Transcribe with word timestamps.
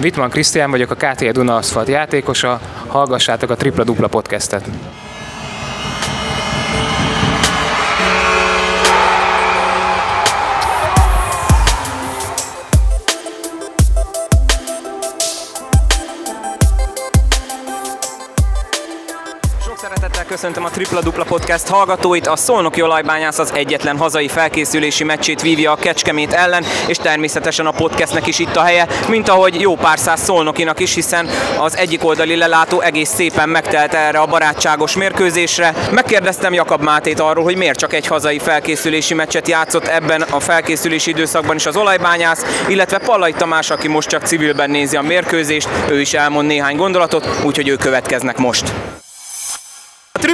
Vitman 0.00 0.30
Krisztián 0.30 0.70
vagyok, 0.70 0.90
a 0.90 0.94
KTE 0.94 1.32
Duna 1.32 1.56
Aszfalt 1.56 1.88
játékosa. 1.88 2.60
Hallgassátok 2.86 3.50
a 3.50 3.54
Tripla 3.54 3.84
Dupla 3.84 4.08
podcastet. 4.08 4.68
Köszöntöm 20.40 20.64
a 20.64 20.70
Tripla 20.70 21.00
Dupla 21.00 21.24
Podcast 21.24 21.68
hallgatóit. 21.68 22.26
A 22.26 22.36
Szolnoki 22.36 22.82
Olajbányász 22.82 23.38
az 23.38 23.52
egyetlen 23.54 23.98
hazai 23.98 24.28
felkészülési 24.28 25.04
meccsét 25.04 25.42
vívja 25.42 25.72
a 25.72 25.76
Kecskemét 25.76 26.32
ellen, 26.32 26.64
és 26.86 26.96
természetesen 26.96 27.66
a 27.66 27.70
podcastnek 27.70 28.26
is 28.26 28.38
itt 28.38 28.56
a 28.56 28.62
helye, 28.62 28.86
mint 29.08 29.28
ahogy 29.28 29.60
jó 29.60 29.74
pár 29.74 29.98
száz 29.98 30.20
Szolnokinak 30.20 30.80
is, 30.80 30.94
hiszen 30.94 31.28
az 31.58 31.76
egyik 31.76 32.04
oldali 32.04 32.36
lelátó 32.36 32.80
egész 32.80 33.08
szépen 33.08 33.48
megtelt 33.48 33.94
erre 33.94 34.18
a 34.18 34.26
barátságos 34.26 34.96
mérkőzésre. 34.96 35.74
Megkérdeztem 35.90 36.52
Jakab 36.52 36.82
Mátét 36.82 37.20
arról, 37.20 37.44
hogy 37.44 37.56
miért 37.56 37.78
csak 37.78 37.92
egy 37.92 38.06
hazai 38.06 38.38
felkészülési 38.38 39.14
meccset 39.14 39.48
játszott 39.48 39.86
ebben 39.86 40.22
a 40.22 40.40
felkészülési 40.40 41.10
időszakban 41.10 41.56
is 41.56 41.66
az 41.66 41.76
Olajbányász, 41.76 42.64
illetve 42.68 42.98
Pallai 42.98 43.32
Tamás, 43.32 43.70
aki 43.70 43.88
most 43.88 44.08
csak 44.08 44.26
civilben 44.26 44.70
nézi 44.70 44.96
a 44.96 45.02
mérkőzést, 45.02 45.68
ő 45.88 46.00
is 46.00 46.14
elmond 46.14 46.46
néhány 46.46 46.76
gondolatot, 46.76 47.28
úgyhogy 47.44 47.68
ők 47.68 47.80
következnek 47.80 48.36
most. 48.36 48.72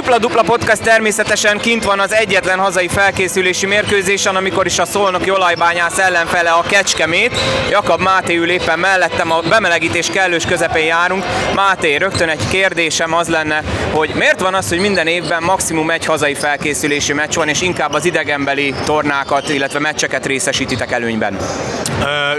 A 0.05 0.07
Tripla 0.07 0.27
Dupla 0.27 0.41
Podcast 0.41 0.81
természetesen 0.81 1.57
kint 1.57 1.83
van 1.83 1.99
az 1.99 2.13
egyetlen 2.13 2.59
hazai 2.59 2.87
felkészülési 2.87 3.65
mérkőzésen, 3.65 4.35
amikor 4.35 4.65
is 4.65 4.79
a 4.79 4.85
Szolnoki 4.85 5.31
olajbányász 5.31 5.97
ellenfele 5.97 6.49
a 6.49 6.63
Kecskemét. 6.69 7.39
Jakab 7.69 8.01
Máté 8.01 8.35
ül 8.35 8.49
éppen 8.49 8.79
mellettem, 8.79 9.31
a 9.31 9.39
bemelegítés 9.49 10.07
kellős 10.07 10.45
közepén 10.45 10.85
járunk. 10.85 11.25
Máté, 11.55 11.95
rögtön 11.95 12.29
egy 12.29 12.47
kérdésem 12.49 13.13
az 13.13 13.27
lenne, 13.27 13.63
hogy 13.91 14.11
miért 14.15 14.41
van 14.41 14.53
az, 14.53 14.69
hogy 14.69 14.79
minden 14.79 15.07
évben 15.07 15.43
maximum 15.43 15.91
egy 15.91 16.05
hazai 16.05 16.33
felkészülési 16.33 17.13
meccs 17.13 17.35
van, 17.35 17.47
és 17.47 17.61
inkább 17.61 17.93
az 17.93 18.05
idegenbeli 18.05 18.73
tornákat, 18.85 19.49
illetve 19.49 19.79
meccseket 19.79 20.25
részesítitek 20.25 20.91
előnyben? 20.91 21.37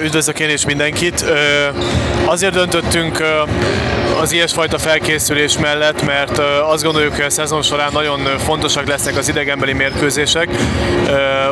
Üdvözlök 0.02 0.40
én 0.40 0.50
is 0.50 0.64
mindenkit. 0.64 1.24
Azért 2.24 2.52
döntöttünk 2.52 3.22
az 4.20 4.32
ilyesfajta 4.32 4.78
felkészülés 4.78 5.58
mellett, 5.58 6.02
mert 6.02 6.38
azt 6.62 6.82
gondoljuk, 6.82 7.14
hogy 7.14 7.24
a 7.24 7.30
szezon 7.30 7.55
során 7.62 7.90
nagyon 7.92 8.20
fontosak 8.38 8.86
lesznek 8.86 9.16
az 9.16 9.28
idegenbeli 9.28 9.72
mérkőzések. 9.72 10.48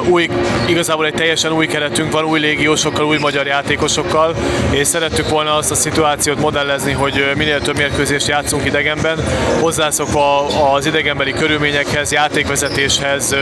Új, 0.08 0.28
igazából 0.66 1.06
egy 1.06 1.14
teljesen 1.14 1.52
új 1.52 1.66
keretünk 1.66 2.12
van, 2.12 2.24
új 2.24 2.40
légiósokkal, 2.40 3.04
új 3.04 3.18
magyar 3.18 3.46
játékosokkal, 3.46 4.34
és 4.70 4.86
szerettük 4.86 5.28
volna 5.28 5.54
azt 5.56 5.70
a 5.70 5.74
szituációt 5.74 6.40
modellezni, 6.40 6.92
hogy 6.92 7.32
minél 7.36 7.60
több 7.60 7.76
mérkőzést 7.76 8.28
játszunk 8.28 8.64
idegenben, 8.64 9.18
hozzászokva 9.60 10.46
az 10.72 10.86
idegenbeli 10.86 11.32
körülményekhez, 11.32 12.12
játékvezetéshez, 12.12 13.34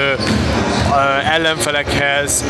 ellenfelekhez, 1.32 2.44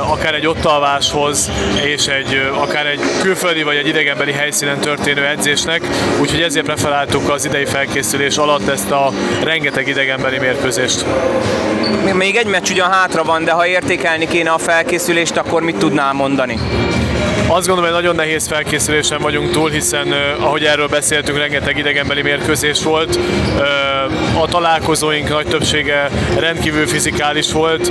akár 0.00 0.34
egy 0.34 0.46
ottalváshoz, 0.46 1.50
és 1.84 2.06
egy, 2.06 2.50
akár 2.54 2.86
egy 2.86 3.00
külföldi 3.22 3.62
vagy 3.62 3.76
egy 3.76 3.86
idegenbeli 3.86 4.32
helyszínen 4.32 4.78
történő 4.78 5.26
edzésnek, 5.26 5.80
úgyhogy 6.20 6.40
ezért 6.40 6.66
preferáltuk 6.66 7.28
az 7.28 7.44
idei 7.44 7.64
felkészülés 7.64 8.36
alatt 8.36 8.68
ezt 8.68 8.90
a 8.90 9.12
rengeteg 9.46 9.88
idegenbeli 9.88 10.38
mérkőzést. 10.38 11.04
Még 12.14 12.36
egy 12.36 12.46
meccs 12.46 12.70
ugyan 12.70 12.90
hátra 12.90 13.24
van, 13.24 13.44
de 13.44 13.52
ha 13.52 13.66
értékelni 13.66 14.26
kéne 14.26 14.50
a 14.50 14.58
felkészülést, 14.58 15.36
akkor 15.36 15.62
mit 15.62 15.76
tudnál 15.76 16.12
mondani? 16.12 16.58
Azt 17.48 17.66
gondolom, 17.66 17.90
hogy 17.90 18.00
nagyon 18.02 18.14
nehéz 18.14 18.46
felkészülésen 18.46 19.18
vagyunk 19.20 19.50
túl, 19.50 19.70
hiszen 19.70 20.12
ahogy 20.40 20.64
erről 20.64 20.86
beszéltünk, 20.86 21.38
rengeteg 21.38 21.78
idegenbeli 21.78 22.22
mérkőzés 22.22 22.82
volt. 22.82 23.18
A 24.40 24.46
találkozóink 24.46 25.28
nagy 25.28 25.46
többsége 25.46 26.10
rendkívül 26.38 26.86
fizikális 26.86 27.52
volt. 27.52 27.90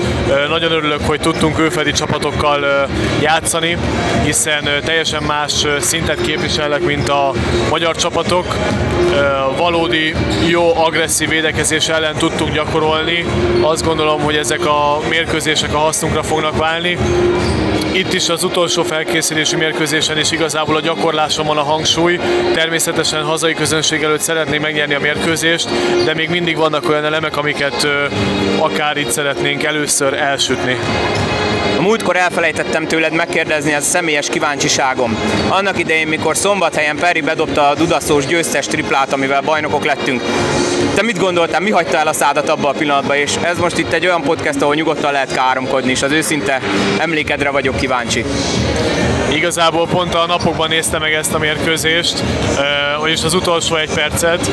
Nagyon 0.49 0.71
örülök, 0.71 1.01
hogy 1.05 1.19
tudtunk 1.19 1.55
külföldi 1.55 1.91
csapatokkal 1.91 2.87
játszani, 3.21 3.77
hiszen 4.23 4.69
teljesen 4.85 5.23
más 5.23 5.65
szintet 5.79 6.21
képviselnek, 6.21 6.81
mint 6.81 7.09
a 7.09 7.33
magyar 7.69 7.95
csapatok. 7.95 8.55
Valódi 9.57 10.13
jó, 10.47 10.77
agresszív 10.77 11.29
védekezés 11.29 11.87
ellen 11.87 12.15
tudtunk 12.15 12.53
gyakorolni. 12.53 13.25
Azt 13.61 13.85
gondolom, 13.85 14.21
hogy 14.21 14.35
ezek 14.35 14.65
a 14.65 14.99
mérkőzések 15.09 15.73
a 15.73 15.77
hasznunkra 15.77 16.23
fognak 16.23 16.57
válni. 16.57 16.97
Itt 17.91 18.13
is 18.13 18.29
az 18.29 18.43
utolsó 18.43 18.83
felkészülési 18.83 19.55
mérkőzésen 19.55 20.17
is 20.17 20.31
igazából 20.31 20.75
a 20.75 20.79
gyakorláson 20.79 21.45
van 21.45 21.57
a 21.57 21.63
hangsúly. 21.63 22.19
Természetesen 22.53 23.23
hazai 23.23 23.53
közönség 23.53 24.03
előtt 24.03 24.19
szeretnénk 24.19 24.61
megnyerni 24.61 24.93
a 24.93 24.99
mérkőzést, 24.99 25.69
de 26.05 26.13
még 26.13 26.29
mindig 26.29 26.57
vannak 26.57 26.89
olyan 26.89 27.05
elemek, 27.05 27.37
amiket 27.37 27.87
akár 28.59 28.97
itt 28.97 29.09
szeretnénk 29.09 29.63
először 29.63 30.13
elsütni. 30.13 30.77
A 31.77 31.81
múltkor 31.81 32.15
elfelejtettem 32.15 32.87
tőled 32.87 33.13
megkérdezni, 33.13 33.73
ez 33.73 33.83
a 33.83 33.89
személyes 33.89 34.29
kíváncsiságom. 34.29 35.17
Annak 35.49 35.79
idején, 35.79 36.07
mikor 36.07 36.37
szombathelyen 36.37 36.95
Peri 36.95 37.21
bedobta 37.21 37.67
a 37.67 37.73
dudaszós 37.73 38.25
győztes 38.25 38.65
triplát, 38.65 39.13
amivel 39.13 39.41
bajnokok 39.41 39.85
lettünk, 39.85 40.21
te 40.95 41.01
mit 41.01 41.19
gondoltál, 41.19 41.59
mi 41.59 41.71
hagyta 41.71 41.97
el 41.97 42.07
a 42.07 42.13
szádat 42.13 42.49
abban 42.49 42.73
a 42.73 42.77
pillanatban, 42.77 43.15
és 43.15 43.31
ez 43.41 43.57
most 43.57 43.77
itt 43.77 43.93
egy 43.93 44.05
olyan 44.05 44.21
podcast, 44.21 44.61
ahol 44.61 44.75
nyugodtan 44.75 45.11
lehet 45.11 45.33
káromkodni, 45.33 45.91
és 45.91 46.01
az 46.01 46.11
őszinte 46.11 46.61
emlékedre 46.97 47.49
vagyok 47.49 47.75
kíváncsi. 47.75 48.25
Igazából 49.33 49.87
pont 49.87 50.15
a 50.15 50.25
napokban 50.25 50.69
néztem 50.69 51.01
meg 51.01 51.13
ezt 51.13 51.33
a 51.33 51.37
mérkőzést, 51.37 52.23
vagyis 52.99 53.23
az 53.23 53.33
utolsó 53.33 53.75
egy 53.75 53.93
percet 53.93 54.49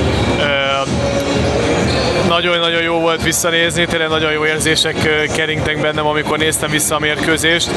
nagyon-nagyon 2.32 2.82
jó 2.82 2.98
volt 2.98 3.22
visszanézni, 3.22 3.86
tényleg 3.86 4.08
nagyon 4.08 4.32
jó 4.32 4.46
érzések 4.46 5.26
keringtek 5.34 5.80
bennem, 5.80 6.06
amikor 6.06 6.38
néztem 6.38 6.70
vissza 6.70 6.94
a 6.94 6.98
mérkőzést. 6.98 7.70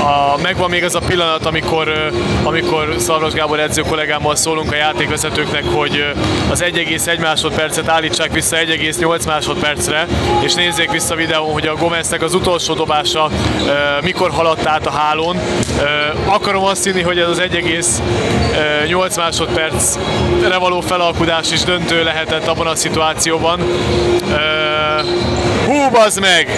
A, 0.00 0.40
megvan 0.42 0.70
még 0.70 0.84
az 0.84 0.94
a 0.94 1.00
pillanat, 1.06 1.46
amikor, 1.46 2.10
amikor 2.42 2.94
Szarvas 2.98 3.32
Gábor 3.32 3.60
edző 3.60 3.82
kollégámmal 3.82 4.36
szólunk 4.36 4.72
a 4.72 4.74
játékvezetőknek, 4.74 5.64
hogy 5.64 6.12
az 6.50 6.62
1,1 6.62 7.20
másodpercet 7.20 7.88
állítsák 7.88 8.32
vissza 8.32 8.56
1,8 8.56 9.26
másodpercre, 9.26 10.06
és 10.40 10.54
nézzék 10.54 10.90
vissza 10.90 11.14
a 11.14 11.16
videón, 11.16 11.52
hogy 11.52 11.66
a 11.66 11.74
Gomeznek 11.74 12.22
az 12.22 12.34
utolsó 12.34 12.74
dobása 12.74 13.30
mikor 14.02 14.30
haladt 14.30 14.66
át 14.66 14.86
a 14.86 14.90
hálón. 14.90 15.36
Akarom 16.26 16.64
azt 16.64 16.84
hinni, 16.84 17.02
hogy 17.02 17.18
ez 17.18 17.28
az 17.28 17.40
1,8 17.40 19.16
másodpercre 19.16 20.56
való 20.58 20.80
felalkudás 20.80 21.52
is 21.52 21.64
döntő 21.64 22.04
lehetett 22.04 22.46
abban 22.46 22.66
a 22.66 22.76
szituációban. 22.76 23.60
Hú, 25.66 25.90
bazd 25.90 26.20
meg! 26.20 26.48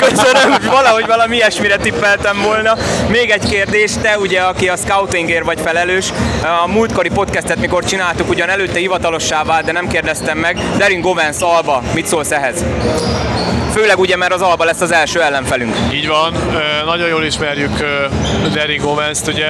Köszönöm, 0.00 0.52
hogy 0.52 0.64
valahogy 0.64 1.06
valami 1.06 1.36
ilyesmire 1.36 1.76
tippeltem 1.76 2.42
volna. 2.42 2.76
Még 3.08 3.30
egy 3.30 3.48
kérdés, 3.48 3.92
te 4.02 4.18
ugye, 4.18 4.40
aki 4.40 4.68
a 4.68 4.76
scoutingért 4.76 5.44
vagy 5.44 5.60
felelős, 5.60 6.12
a 6.62 6.66
múltkori 6.66 7.08
podcastet, 7.08 7.60
mikor 7.60 7.84
csináltuk, 7.84 8.28
ugyan 8.28 8.48
előtte 8.48 8.78
hivatalossá 8.78 9.44
vált, 9.44 9.64
de 9.64 9.72
nem 9.72 9.88
kérdeztem 9.88 10.38
meg. 10.38 10.58
Derin 10.76 11.00
Govens 11.00 11.40
Alba, 11.40 11.82
mit 11.94 12.06
szólsz 12.06 12.30
ehhez? 12.30 12.64
Főleg 13.72 13.98
ugye, 13.98 14.16
mert 14.16 14.32
az 14.32 14.42
Alba 14.42 14.64
lesz 14.64 14.80
az 14.80 14.92
első 14.92 15.22
ellenfelünk. 15.22 15.76
Így 15.92 16.08
van, 16.08 16.34
nagyon 16.84 17.08
jól 17.08 17.24
ismerjük 17.24 17.76
Derrick 18.52 18.86
Owens-t, 18.86 19.28
ugye. 19.28 19.46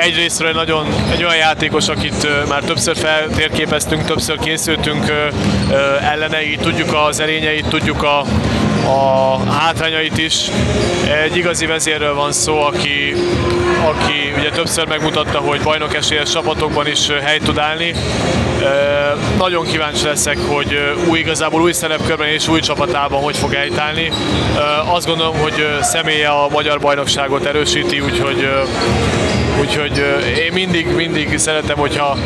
Egyrésztről 0.00 0.52
nagyon 0.52 0.86
egy 1.12 1.24
olyan 1.24 1.36
játékos, 1.36 1.88
akit 1.88 2.48
már 2.48 2.62
többször 2.62 2.96
feltérképeztünk, 2.96 4.04
többször 4.04 4.38
készültünk 4.38 5.12
ellene, 6.00 6.42
így 6.42 6.58
tudjuk 6.58 6.94
az 7.08 7.20
erényeit, 7.20 7.66
tudjuk 7.68 8.02
a, 8.02 8.24
a 8.84 9.38
hátrányait 9.50 10.18
is. 10.18 10.34
Egy 11.24 11.36
igazi 11.36 11.66
vezérről 11.66 12.14
van 12.14 12.32
szó, 12.32 12.60
aki, 12.60 13.14
aki 13.84 14.34
ugye 14.38 14.50
többször 14.50 14.86
megmutatta, 14.86 15.38
hogy 15.38 15.60
bajnok 15.62 15.94
esélyes 15.94 16.30
csapatokban 16.30 16.86
is 16.86 17.08
helyt 17.22 17.44
tud 17.44 17.58
állni. 17.58 17.94
Nagyon 19.38 19.66
kíváncsi 19.66 20.04
leszek, 20.04 20.38
hogy 20.48 20.94
új, 21.08 21.18
igazából 21.18 21.62
új 21.62 21.72
szerepkörben 21.72 22.28
és 22.28 22.48
új 22.48 22.60
csapatában 22.60 23.22
hogy 23.22 23.36
fog 23.36 23.52
helytállni. 23.52 24.10
Azt 24.84 25.06
gondolom, 25.06 25.36
hogy 25.36 25.66
személye 25.80 26.28
a 26.28 26.48
magyar 26.48 26.78
bajnokságot 26.78 27.44
erősíti, 27.44 28.00
úgyhogy 28.00 28.48
Úgyhogy 29.60 29.98
én 30.38 30.52
mindig, 30.52 30.86
mindig 30.86 31.38
szeretem, 31.38 31.76
hogyha 31.76 32.16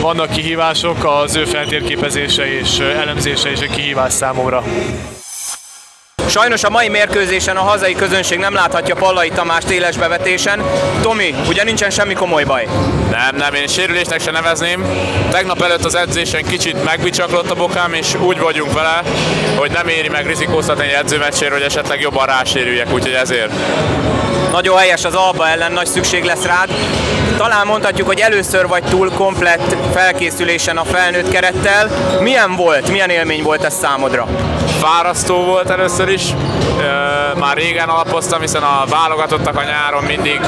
vannak 0.00 0.30
kihívások, 0.30 1.04
az 1.04 1.36
ő 1.36 1.44
feltérképezése 1.44 2.58
és 2.58 2.78
elemzése 2.78 3.50
is 3.50 3.60
egy 3.60 3.70
kihívás 3.70 4.12
számomra. 4.12 4.62
Sajnos 6.28 6.64
a 6.64 6.70
mai 6.70 6.88
mérkőzésen 6.88 7.56
a 7.56 7.60
hazai 7.60 7.94
közönség 7.94 8.38
nem 8.38 8.54
láthatja 8.54 8.94
Pallai 8.94 9.28
Tamást 9.28 9.70
éles 9.70 9.96
bevetésen. 9.96 10.62
Tomi, 11.02 11.34
ugye 11.48 11.64
nincsen 11.64 11.90
semmi 11.90 12.14
komoly 12.14 12.44
baj? 12.44 12.68
Nem, 13.10 13.36
nem, 13.36 13.54
én 13.54 13.66
sérülésnek 13.66 14.20
se 14.20 14.30
nevezném. 14.30 14.84
Tegnap 15.30 15.62
előtt 15.62 15.84
az 15.84 15.94
edzésen 15.94 16.44
kicsit 16.44 16.84
megbicsaklott 16.84 17.50
a 17.50 17.54
bokám, 17.54 17.92
és 17.92 18.14
úgy 18.14 18.38
vagyunk 18.38 18.72
vele, 18.72 19.02
hogy 19.56 19.70
nem 19.70 19.88
éri 19.88 20.08
meg 20.08 20.26
rizikóztatni 20.26 20.84
egy 20.84 20.92
edzőmeccsér, 20.92 21.52
hogy 21.52 21.62
esetleg 21.62 22.00
jobban 22.00 22.26
rásérüljek, 22.26 22.92
úgyhogy 22.92 23.12
ezért. 23.12 23.52
Nagyon 24.52 24.78
helyes 24.78 25.04
az 25.04 25.14
Alba 25.14 25.48
ellen, 25.48 25.72
nagy 25.72 25.86
szükség 25.86 26.24
lesz 26.24 26.44
rád. 26.44 26.68
Talán 27.36 27.66
mondhatjuk, 27.66 28.06
hogy 28.06 28.20
először 28.20 28.66
vagy 28.66 28.82
túl 28.82 29.10
komplett 29.10 29.76
felkészülésen 29.92 30.76
a 30.76 30.84
felnőtt 30.84 31.30
kerettel. 31.30 31.90
Milyen 32.20 32.56
volt, 32.56 32.90
milyen 32.90 33.10
élmény 33.10 33.42
volt 33.42 33.64
ez 33.64 33.74
számodra? 33.74 34.26
Fárasztó 34.86 35.44
volt 35.44 35.70
először 35.70 36.08
is, 36.08 36.34
már 37.38 37.56
régen 37.56 37.88
alapoztam, 37.88 38.40
hiszen 38.40 38.62
a 38.62 38.84
válogatottak 38.88 39.56
a 39.56 39.64
nyáron 39.64 40.04
mindig 40.04 40.40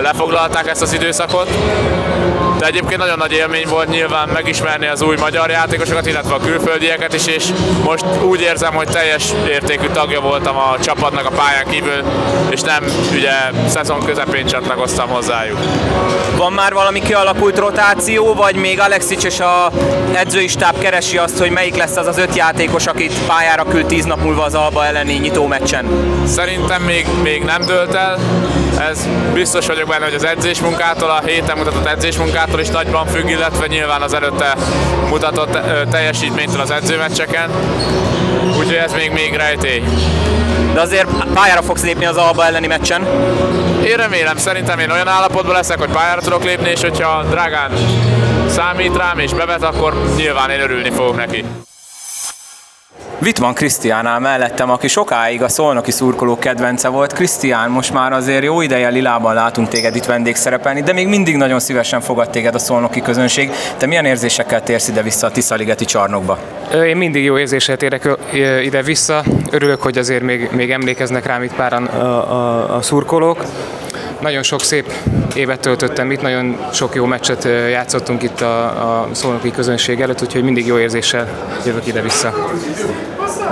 lefoglalták 0.00 0.68
ezt 0.68 0.82
az 0.82 0.92
időszakot. 0.92 1.48
De 2.64 2.70
egyébként 2.70 3.00
nagyon 3.00 3.18
nagy 3.18 3.32
élmény 3.32 3.66
volt 3.68 3.88
nyilván 3.88 4.28
megismerni 4.28 4.86
az 4.86 5.02
új 5.02 5.16
magyar 5.16 5.50
játékosokat, 5.50 6.06
illetve 6.06 6.34
a 6.34 6.38
külföldieket 6.38 7.14
is, 7.14 7.26
és 7.26 7.44
most 7.84 8.04
úgy 8.22 8.40
érzem, 8.40 8.74
hogy 8.74 8.88
teljes 8.88 9.32
értékű 9.48 9.86
tagja 9.86 10.20
voltam 10.20 10.56
a 10.56 10.76
csapatnak 10.80 11.26
a 11.26 11.30
pályán 11.30 11.66
kívül, 11.70 12.02
és 12.50 12.60
nem 12.60 12.84
ugye 13.12 13.30
szezon 13.68 14.04
közepén 14.04 14.46
csatlakoztam 14.46 15.08
hozzájuk. 15.08 15.58
Van 16.36 16.52
már 16.52 16.72
valami 16.72 17.00
kialakult 17.00 17.58
rotáció, 17.58 18.34
vagy 18.34 18.56
még 18.56 18.80
Alexic 18.80 19.24
és 19.24 19.40
a 19.40 19.70
edzői 20.12 20.48
stáb 20.48 20.78
keresi 20.78 21.18
azt, 21.18 21.38
hogy 21.38 21.50
melyik 21.50 21.76
lesz 21.76 21.96
az 21.96 22.06
az 22.06 22.18
öt 22.18 22.34
játékos, 22.34 22.86
akit 22.86 23.26
pályára 23.26 23.64
küld 23.64 23.86
tíz 23.86 24.04
nap 24.04 24.22
múlva 24.22 24.44
az 24.44 24.54
Alba 24.54 24.84
elleni 24.84 25.12
nyitó 25.12 25.46
meccsen? 25.46 25.86
Szerintem 26.26 26.82
még, 26.82 27.06
még 27.22 27.42
nem 27.42 27.66
dölt 27.66 27.94
el. 27.94 28.18
Ez 28.78 29.08
biztos 29.32 29.66
vagyok 29.66 29.88
benne, 29.88 30.04
hogy 30.04 30.14
az 30.14 30.24
edzésmunkától, 30.24 31.10
a 31.10 31.20
héten 31.26 31.56
mutatott 31.56 31.86
edzésmunkától 31.86 32.60
is 32.60 32.68
nagyban 32.68 33.06
függ, 33.06 33.28
illetve 33.28 33.66
nyilván 33.66 34.02
az 34.02 34.14
előtte 34.14 34.56
mutatott 35.08 35.58
teljesítménytől 35.90 36.60
az 36.60 36.70
edzőmeccseken. 36.70 37.50
Úgyhogy 38.58 38.74
ez 38.74 38.92
még, 38.92 39.10
még 39.10 39.34
rejtély. 39.34 39.82
De 40.74 40.80
azért 40.80 41.08
pályára 41.34 41.62
fogsz 41.62 41.82
lépni 41.82 42.04
az 42.04 42.16
Alba 42.16 42.44
elleni 42.44 42.66
meccsen? 42.66 43.06
Én 43.84 43.96
remélem, 43.96 44.36
szerintem 44.36 44.78
én 44.78 44.90
olyan 44.90 45.08
állapotban 45.08 45.54
leszek, 45.54 45.78
hogy 45.78 45.90
pályára 45.90 46.20
tudok 46.20 46.44
lépni, 46.44 46.70
és 46.70 46.80
hogyha 46.80 47.22
Dragán 47.22 47.70
számít 48.48 48.96
rám 48.96 49.18
és 49.18 49.32
bevet, 49.32 49.62
akkor 49.62 50.14
nyilván 50.16 50.50
én 50.50 50.60
örülni 50.60 50.90
fogok 50.90 51.16
neki. 51.16 51.44
Wittmann 53.24 53.52
Krisztiánál 53.52 54.18
mellettem, 54.18 54.70
aki 54.70 54.88
sokáig 54.88 55.42
a 55.42 55.48
szolnoki 55.48 55.90
szurkolók 55.90 56.40
kedvence 56.40 56.88
volt. 56.88 57.12
Krisztián, 57.12 57.70
most 57.70 57.92
már 57.92 58.12
azért 58.12 58.44
jó 58.44 58.60
ideje 58.60 58.88
Lilában 58.88 59.34
látunk 59.34 59.68
téged 59.68 59.96
itt 59.96 60.04
vendégszerepelni, 60.04 60.82
de 60.82 60.92
még 60.92 61.08
mindig 61.08 61.36
nagyon 61.36 61.60
szívesen 61.60 62.00
fogad 62.00 62.30
téged 62.30 62.54
a 62.54 62.58
szolnoki 62.58 63.02
közönség. 63.02 63.50
Te 63.76 63.86
milyen 63.86 64.04
érzésekkel 64.04 64.62
térsz 64.62 64.88
ide-vissza 64.88 65.26
a 65.26 65.30
Tiszaligeti 65.30 65.84
csarnokba? 65.84 66.38
Én 66.86 66.96
mindig 66.96 67.24
jó 67.24 67.38
érzéssel 67.38 67.76
térek 67.76 68.08
ide-vissza. 68.62 69.22
Örülök, 69.50 69.82
hogy 69.82 69.98
azért 69.98 70.22
még, 70.22 70.48
még 70.52 70.70
emlékeznek 70.70 71.26
rám 71.26 71.42
itt 71.42 71.54
páran 71.54 71.84
a, 71.84 72.32
a, 72.32 72.76
a 72.76 72.82
szurkolók. 72.82 73.44
Nagyon 74.20 74.42
sok 74.42 74.60
szép 74.60 74.92
évet 75.34 75.60
töltöttem 75.60 76.10
itt, 76.10 76.22
nagyon 76.22 76.66
sok 76.72 76.94
jó 76.94 77.04
meccset 77.04 77.48
játszottunk 77.70 78.22
itt 78.22 78.40
a, 78.40 78.64
a 78.64 79.08
szolnoki 79.12 79.50
közönség 79.50 80.00
előtt, 80.00 80.22
úgyhogy 80.22 80.42
mindig 80.42 80.66
jó 80.66 80.78
érzéssel 80.78 81.28
jövök 81.66 81.86
ide-vissza. 81.86 82.32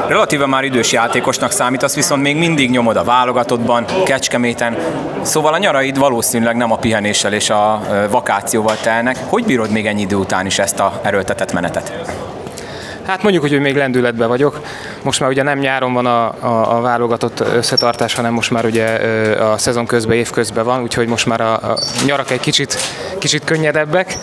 Relatíve 0.09 0.47
már 0.47 0.65
idős 0.65 0.93
játékosnak 0.93 1.51
számítasz, 1.51 1.95
viszont 1.95 2.23
még 2.23 2.37
mindig 2.37 2.71
nyomod 2.71 2.97
a 2.97 3.05
válogatottban, 3.05 3.85
Kecskeméten. 4.05 4.77
Szóval 5.23 5.55
a 5.55 5.59
nyaraid 5.59 5.99
valószínűleg 5.99 6.57
nem 6.57 6.73
a 6.73 6.77
pihenéssel 6.77 7.33
és 7.33 7.51
a 7.51 7.83
vakációval 8.11 8.77
telnek. 8.83 9.17
Hogy 9.29 9.45
bírod 9.45 9.71
még 9.71 9.87
ennyi 9.87 10.01
idő 10.01 10.17
után 10.17 10.47
is 10.47 10.59
ezt 10.59 10.81
a 10.81 11.01
erőltetett 11.03 11.53
menetet? 11.53 11.93
Hát 13.07 13.23
mondjuk, 13.23 13.49
hogy 13.49 13.61
még 13.61 13.77
lendületben 13.77 14.29
vagyok. 14.29 14.61
Most 15.03 15.21
már 15.21 15.31
ugye 15.31 15.43
nem 15.43 15.59
nyáron 15.59 15.93
van 15.93 16.07
a, 16.07 16.27
a, 16.41 16.77
a 16.77 16.81
válogatott 16.81 17.41
összetartás, 17.41 18.15
hanem 18.15 18.33
most 18.33 18.51
már 18.51 18.65
ugye 18.65 18.87
a 19.39 19.59
szezon 19.59 19.87
közben, 19.87 20.17
év 20.17 20.31
közben 20.31 20.65
van, 20.65 20.83
úgyhogy 20.83 21.07
most 21.07 21.27
már 21.27 21.41
a, 21.41 21.53
a 21.53 21.79
nyarak 22.07 22.31
egy 22.31 22.41
kicsit, 22.41 22.77
kicsit 23.19 23.45
könnyedebbek 23.45 24.19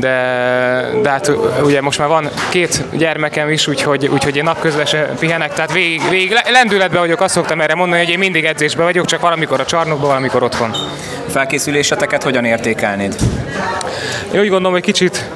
de, 0.00 0.90
de 1.02 1.10
hát 1.10 1.32
ugye 1.62 1.80
most 1.80 1.98
már 1.98 2.08
van 2.08 2.28
két 2.50 2.84
gyermekem 2.92 3.48
is, 3.48 3.66
úgyhogy, 3.66 4.06
úgyhogy 4.06 4.36
én 4.36 4.42
napközben 4.42 4.86
se 4.86 5.14
pihenek, 5.18 5.52
tehát 5.52 5.72
végig, 5.72 6.08
végig 6.10 6.36
lendületben 6.52 7.00
vagyok, 7.00 7.20
azt 7.20 7.34
szoktam 7.34 7.60
erre 7.60 7.74
mondani, 7.74 8.00
hogy 8.00 8.10
én 8.10 8.18
mindig 8.18 8.44
edzésben 8.44 8.84
vagyok, 8.84 9.06
csak 9.06 9.20
valamikor 9.20 9.60
a 9.60 9.64
csarnokban, 9.64 10.08
valamikor 10.08 10.42
otthon. 10.42 10.70
Felkészüléseteket 11.28 12.22
hogyan 12.22 12.44
értékelnéd? 12.44 13.16
Én 14.32 14.40
úgy 14.40 14.48
gondolom, 14.48 14.72
hogy 14.72 14.82
kicsit 14.82 15.28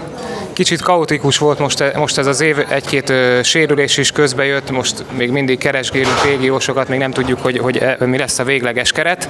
Kicsit 0.58 0.82
kaotikus 0.82 1.38
volt 1.38 1.58
most, 1.58 1.94
most 1.94 2.18
ez 2.18 2.26
az 2.26 2.40
év, 2.40 2.58
egy-két 2.68 3.12
sérülés 3.42 3.96
is 3.96 4.12
közbe 4.12 4.44
jött, 4.44 4.70
most 4.70 5.04
még 5.16 5.30
mindig 5.30 5.58
keresgélünk 5.58 6.24
régiósokat, 6.24 6.88
még 6.88 6.98
nem 6.98 7.10
tudjuk, 7.10 7.40
hogy, 7.40 7.58
hogy 7.58 7.76
e, 7.76 7.96
mi 8.06 8.18
lesz 8.18 8.38
a 8.38 8.44
végleges 8.44 8.92
keret. 8.92 9.28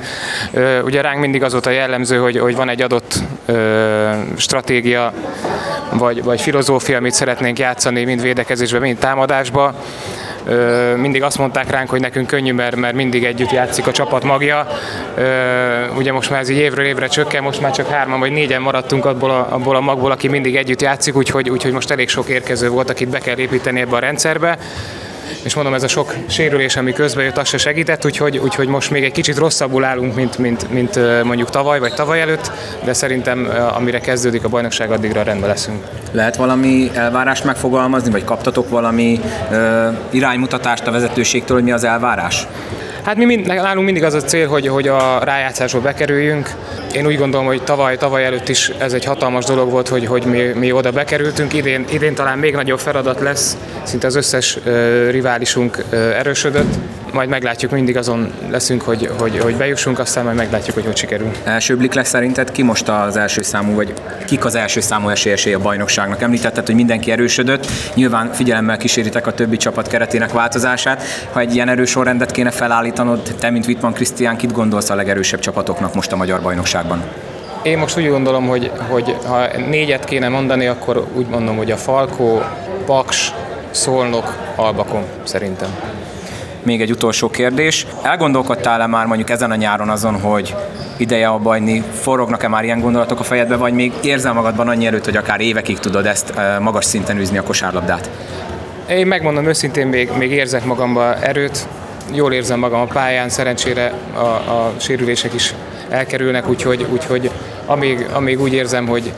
Ugye 0.85 1.01
ránk 1.01 1.21
mindig 1.21 1.43
az 1.43 1.53
volt 1.53 1.67
a 1.67 1.71
jellemző, 1.71 2.19
hogy, 2.19 2.39
hogy 2.39 2.57
van 2.57 2.69
egy 2.69 2.83
adott 2.83 3.23
stratégia, 4.37 5.13
vagy, 5.93 6.23
vagy 6.23 6.41
filozófia, 6.41 6.97
amit 6.97 7.13
szeretnénk 7.13 7.59
játszani, 7.59 8.05
mind 8.05 8.23
védekezésben, 8.23 8.81
mind 8.81 8.99
támadásban 8.99 9.75
mindig 10.97 11.23
azt 11.23 11.39
mondták 11.39 11.71
ránk, 11.71 11.91
hogy 11.91 12.01
nekünk 12.01 12.27
könnyű, 12.27 12.53
mert, 12.53 12.77
mert 12.77 12.95
mindig 12.95 13.25
együtt 13.25 13.51
játszik 13.51 13.87
a 13.87 13.93
csapat 13.93 14.25
magja. 14.25 14.67
Ugye 15.97 16.13
most 16.13 16.31
már 16.31 16.41
ez 16.41 16.49
így 16.49 16.59
évről 16.59 16.85
évre 16.85 17.07
csökken, 17.07 17.43
most 17.43 17.61
már 17.61 17.73
csak 17.73 17.89
hárman 17.89 18.19
vagy 18.19 18.33
négyen 18.33 18.63
maradtunk 18.63 19.05
abból 19.05 19.31
a, 19.31 19.47
abból 19.51 19.77
a 19.77 19.81
magból, 19.81 20.11
aki 20.11 20.29
mindig 20.29 20.57
együtt 20.57 20.81
játszik, 20.81 21.17
úgyhogy, 21.17 21.51
úgyhogy 21.51 21.73
most 21.73 21.91
elég 21.91 22.09
sok 22.09 22.29
érkező 22.29 22.69
volt, 22.69 22.91
akit 22.91 23.09
be 23.09 23.19
kell 23.19 23.39
építeni 23.39 23.81
ebbe 23.81 23.97
a 23.97 23.99
rendszerbe 23.99 24.59
és 25.43 25.55
mondom, 25.55 25.75
ez 25.75 25.83
a 25.83 25.89
sok 25.89 26.15
sérülés, 26.29 26.77
ami 26.77 26.93
közben 26.93 27.25
jött, 27.25 27.39
az 27.39 27.49
se 27.49 27.57
segített, 27.57 28.05
úgyhogy, 28.05 28.39
úgyhogy 28.39 28.69
most 28.69 28.91
még 28.91 29.05
egy 29.05 29.13
kicsit 29.13 29.39
rosszabbul 29.39 29.85
állunk, 29.85 30.15
mint, 30.15 30.39
mint, 30.39 30.71
mint 30.71 31.25
mondjuk 31.25 31.51
tavaly 31.51 31.79
vagy 31.79 31.95
tavaly 31.95 32.21
előtt, 32.21 32.53
de 32.85 32.93
szerintem 32.93 33.49
amire 33.75 33.99
kezdődik 33.99 34.45
a 34.45 34.49
bajnokság, 34.49 34.91
addigra 34.91 35.23
rendben 35.23 35.49
leszünk. 35.49 35.85
Lehet 36.13 36.37
valami 36.37 36.91
elvárást 36.95 37.45
megfogalmazni, 37.45 38.11
vagy 38.11 38.25
kaptatok 38.25 38.69
valami 38.69 39.21
ö, 39.51 39.89
iránymutatást 40.11 40.87
a 40.87 40.91
vezetőségtől, 40.91 41.57
hogy 41.57 41.65
mi 41.65 41.73
az 41.73 41.85
elvárás? 41.85 42.47
Hát 43.05 43.17
mi 43.17 43.25
mind, 43.25 43.47
nálunk 43.47 43.85
mindig 43.85 44.05
az 44.05 44.15
a 44.15 44.21
cél, 44.21 44.49
hogy, 44.49 44.69
hogy 44.69 44.89
a 44.89 45.19
rájátszásból 45.25 45.81
bekerüljünk. 45.81 46.51
Én 46.93 47.07
úgy 47.07 47.17
gondolom, 47.17 47.47
hogy 47.47 47.63
tavaly, 47.63 47.97
tavaly 47.97 48.25
előtt 48.25 48.49
is 48.49 48.69
ez 48.79 48.93
egy 48.93 49.05
hatalmas 49.05 49.45
dolog 49.45 49.71
volt, 49.71 49.89
hogy, 49.89 50.07
hogy 50.07 50.25
mi, 50.25 50.43
mi 50.43 50.73
oda 50.73 50.91
bekerültünk. 50.91 51.53
Idén, 51.53 51.85
idén 51.91 52.15
talán 52.15 52.39
még 52.39 52.55
nagyobb 52.55 52.79
feladat 52.79 53.21
lesz, 53.21 53.57
szinte 53.83 54.07
az 54.07 54.15
összes 54.15 54.57
uh, 54.57 55.11
riválisunk 55.11 55.85
uh, 55.93 55.99
erősödött. 56.19 56.75
Majd 57.13 57.29
meglátjuk, 57.29 57.71
mindig 57.71 57.97
azon 57.97 58.33
leszünk, 58.51 58.83
hogy, 58.83 59.11
hogy, 59.19 59.39
hogy 59.39 59.57
bejussunk, 59.57 59.99
aztán 59.99 60.25
majd 60.25 60.37
meglátjuk, 60.37 60.75
hogy 60.75 60.85
hogy 60.85 60.97
sikerül. 60.97 61.31
Első 61.45 61.77
blik 61.77 61.93
lesz 61.93 62.09
szerinted 62.09 62.53
ki 62.53 62.63
most 62.63 62.89
az 62.89 63.17
első 63.17 63.43
számú, 63.43 63.75
vagy 63.75 63.93
kik 64.27 64.45
az 64.45 64.55
első 64.55 64.81
számú 64.81 65.09
esélyesé 65.09 65.53
a 65.53 65.59
bajnokságnak? 65.59 66.23
Említetted, 66.23 66.67
hogy 66.67 66.75
mindenki 66.75 67.11
erősödött, 67.11 67.67
nyilván 67.95 68.33
figyelemmel 68.33 68.77
kíséritek 68.77 69.27
a 69.27 69.33
többi 69.33 69.57
csapat 69.57 69.89
keretének 69.89 70.33
változását. 70.33 71.03
Ha 71.33 71.41
egy 71.41 71.55
ilyen 71.55 71.69
erős 71.69 71.91
sorrendet 71.91 72.31
kéne 72.31 72.51
felállítanod, 72.51 73.21
te, 73.39 73.51
mint 73.51 73.67
Wittmann 73.67 73.93
Krisztián, 73.93 74.37
kit 74.37 74.53
gondolsz 74.53 74.91
a 74.91 74.95
legerősebb 74.95 75.41
csapatoknak 75.41 75.95
most 75.95 76.13
a 76.13 76.17
magyar 76.17 76.43
bajnokságban? 76.43 77.03
Én 77.63 77.79
most 77.79 77.99
úgy 77.99 78.09
gondolom, 78.09 78.47
hogy, 78.47 78.71
hogy 78.89 79.17
ha 79.27 79.47
négyet 79.69 80.05
kéne 80.05 80.29
mondani, 80.29 80.67
akkor 80.67 81.07
úgy 81.15 81.27
mondom, 81.27 81.57
hogy 81.57 81.71
a 81.71 81.77
Falkó, 81.77 82.43
Paks, 82.87 83.33
Szolnok, 83.71 84.37
Albakon 84.57 85.05
szerintem. 85.25 85.69
Még 86.69 86.81
egy 86.81 86.91
utolsó 86.91 87.31
kérdés. 87.31 87.87
Elgondolkodtál-e 88.03 88.87
már 88.87 89.07
mondjuk 89.07 89.31
ezen 89.31 89.51
a 89.51 89.55
nyáron 89.55 89.89
azon, 89.89 90.21
hogy 90.21 90.55
ideje 90.97 91.29
a 91.29 91.39
bajni, 91.39 91.83
forognak-e 91.93 92.49
már 92.49 92.65
ilyen 92.65 92.81
gondolatok 92.81 93.21
a 93.21 93.23
fejedbe, 93.23 93.57
vagy 93.57 93.73
még 93.73 93.93
érzel 94.03 94.33
magadban 94.33 94.69
annyi 94.69 94.87
erőt, 94.87 95.05
hogy 95.05 95.17
akár 95.17 95.41
évekig 95.41 95.79
tudod 95.79 96.07
ezt 96.07 96.31
eh, 96.31 96.59
magas 96.59 96.85
szinten 96.85 97.19
űzni 97.19 97.39
a 97.39 97.43
kosárlabdát? 97.43 98.11
Én 98.91 99.07
megmondom 99.07 99.47
őszintén, 99.47 99.87
még, 99.87 100.11
még 100.19 100.31
érzek 100.31 100.65
magamba 100.65 101.15
erőt, 101.15 101.69
jól 102.13 102.33
érzem 102.33 102.59
magam 102.59 102.81
a 102.81 102.87
pályán, 102.87 103.29
szerencsére 103.29 103.93
a, 104.15 104.27
a 104.29 104.73
sérülések 104.77 105.35
is 105.35 105.55
elkerülnek, 105.89 106.49
úgyhogy, 106.49 106.87
úgyhogy 106.93 107.31
amíg, 107.67 108.07
amíg 108.13 108.41
úgy 108.41 108.53
érzem, 108.53 108.87
hogy, 108.87 109.13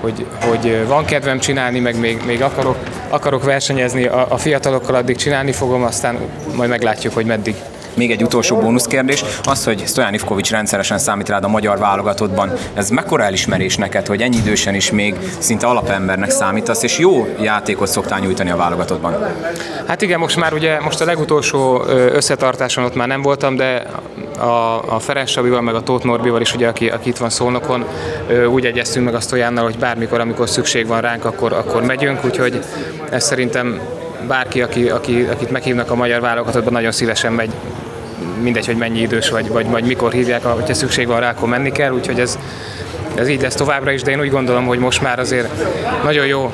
hogy, 0.00 0.26
hogy 0.40 0.86
van 0.86 1.04
kedvem 1.04 1.38
csinálni, 1.38 1.78
meg 1.78 1.98
még, 1.98 2.22
még 2.26 2.42
akarok, 2.42 2.76
akarok 3.10 3.44
versenyezni 3.44 4.06
a, 4.06 4.26
a 4.28 4.36
fiatalokkal, 4.36 4.94
addig 4.94 5.16
csinálni 5.16 5.52
fogom, 5.52 5.82
aztán 5.82 6.18
majd 6.54 6.70
meglátjuk, 6.70 7.14
hogy 7.14 7.26
meddig. 7.26 7.54
Még 8.00 8.10
egy 8.10 8.22
utolsó 8.22 8.56
bónuszkérdés, 8.56 9.24
az, 9.44 9.64
hogy 9.64 9.86
Stojan 9.86 10.14
Ivkovics 10.14 10.50
rendszeresen 10.50 10.98
számít 10.98 11.28
rád 11.28 11.44
a 11.44 11.48
magyar 11.48 11.78
válogatottban, 11.78 12.52
ez 12.74 12.90
mekkora 12.90 13.22
elismerés 13.22 13.76
neked, 13.76 14.06
hogy 14.06 14.22
ennyi 14.22 14.36
idősen 14.36 14.74
is 14.74 14.90
még 14.90 15.14
szinte 15.38 15.66
alapembernek 15.66 16.30
számítasz, 16.30 16.82
és 16.82 16.98
jó 16.98 17.28
játékot 17.40 17.88
szoktál 17.88 18.18
nyújtani 18.18 18.50
a 18.50 18.56
válogatottban? 18.56 19.26
Hát 19.86 20.02
igen, 20.02 20.18
most 20.18 20.36
már 20.36 20.52
ugye, 20.52 20.80
most 20.80 21.00
a 21.00 21.04
legutolsó 21.04 21.82
összetartáson 21.88 22.84
ott 22.84 22.94
már 22.94 23.08
nem 23.08 23.22
voltam, 23.22 23.56
de 23.56 23.86
a, 24.38 24.94
a 24.94 24.98
Ferenc 24.98 25.30
Sabival, 25.30 25.60
meg 25.60 25.74
a 25.74 25.82
Tóth 25.82 26.04
Norbival 26.04 26.40
is, 26.40 26.54
ugye, 26.54 26.68
aki, 26.68 26.88
aki 26.88 27.08
itt 27.08 27.16
van 27.16 27.30
Szolnokon, 27.30 27.84
úgy 28.50 28.66
egyeztünk 28.66 29.04
meg 29.04 29.14
a 29.14 29.20
Stojánnal, 29.20 29.64
hogy 29.64 29.78
bármikor, 29.78 30.20
amikor 30.20 30.48
szükség 30.48 30.86
van 30.86 31.00
ránk, 31.00 31.24
akkor, 31.24 31.52
akkor 31.52 31.82
megyünk, 31.82 32.24
úgyhogy 32.24 32.64
ez 33.10 33.24
szerintem 33.24 33.80
bárki, 34.26 34.62
aki, 34.62 34.88
aki, 34.88 35.26
akit 35.30 35.50
meghívnak 35.50 35.90
a 35.90 35.94
magyar 35.94 36.20
válogatottban, 36.20 36.72
nagyon 36.72 36.92
szívesen 36.92 37.32
megy 37.32 37.50
mindegy, 38.42 38.66
hogy 38.66 38.76
mennyi 38.76 39.00
idős 39.00 39.30
vagy, 39.30 39.48
vagy, 39.48 39.66
vagy 39.66 39.84
mikor 39.84 40.12
hívják, 40.12 40.44
hogyha 40.44 40.74
szükség 40.74 41.06
van 41.06 41.20
rá, 41.20 41.30
akkor 41.30 41.48
menni 41.48 41.72
kell, 41.72 41.92
úgyhogy 41.92 42.20
ez, 42.20 42.38
ez 43.14 43.28
így 43.28 43.42
lesz 43.42 43.54
továbbra 43.54 43.90
is, 43.90 44.02
de 44.02 44.10
én 44.10 44.20
úgy 44.20 44.30
gondolom, 44.30 44.66
hogy 44.66 44.78
most 44.78 45.02
már 45.02 45.18
azért 45.18 45.48
nagyon 46.04 46.26
jó 46.26 46.52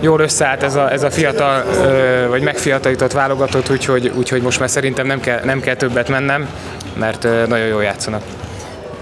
jól 0.00 0.20
összeállt 0.20 0.62
ez 0.62 0.74
a, 0.74 0.92
ez 0.92 1.02
a 1.02 1.10
fiatal, 1.10 1.64
vagy 2.28 2.42
megfiatalított 2.42 3.12
válogatott, 3.12 3.70
úgyhogy, 3.70 4.12
úgyhogy 4.16 4.42
most 4.42 4.58
már 4.58 4.70
szerintem 4.70 5.06
nem 5.06 5.20
kell, 5.20 5.40
nem 5.44 5.60
kell 5.60 5.74
többet 5.74 6.08
mennem, 6.08 6.48
mert 6.98 7.22
nagyon 7.22 7.66
jól 7.66 7.82
játszanak. 7.82 8.22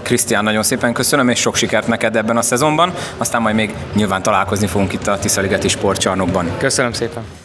Krisztián, 0.01 0.43
nagyon 0.43 0.63
szépen 0.63 0.93
köszönöm, 0.93 1.29
és 1.29 1.39
sok 1.39 1.55
sikert 1.55 1.87
neked 1.87 2.15
ebben 2.15 2.37
a 2.37 2.41
szezonban. 2.41 2.93
Aztán 3.17 3.41
majd 3.41 3.55
még 3.55 3.73
nyilván 3.93 4.21
találkozni 4.21 4.67
fogunk 4.67 4.93
itt 4.93 5.07
a 5.07 5.19
Tiszaligeti 5.19 5.67
sportcsarnokban. 5.67 6.51
Köszönöm 6.57 6.93
szépen. 6.93 7.44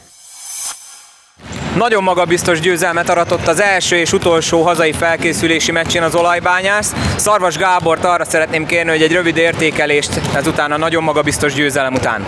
Nagyon 1.77 2.03
magabiztos 2.03 2.61
győzelmet 2.61 3.09
aratott 3.09 3.47
az 3.47 3.61
első 3.61 3.97
és 3.97 4.13
utolsó 4.13 4.63
hazai 4.63 4.93
felkészülési 4.93 5.73
meccsén 5.73 6.03
az 6.03 6.15
olajbányász. 6.15 6.95
Szarvas 7.17 7.57
Gábort 7.57 8.05
arra 8.05 8.25
szeretném 8.25 8.67
kérni, 8.67 8.91
hogy 8.91 9.03
egy 9.03 9.13
rövid 9.13 9.37
értékelést 9.37 10.21
ezután 10.35 10.73
a 10.73 10.77
nagyon 10.77 11.03
magabiztos 11.03 11.55
győzelem 11.55 11.95
után. 11.95 12.27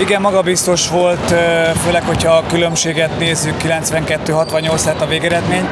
Igen, 0.00 0.20
magabiztos 0.20 0.88
volt, 0.88 1.34
főleg, 1.84 2.02
hogyha 2.02 2.32
a 2.32 2.44
különbséget 2.48 3.18
nézzük, 3.18 3.54
92-68 3.62 4.84
lett 4.84 5.00
a 5.00 5.06
végeredmény, 5.06 5.68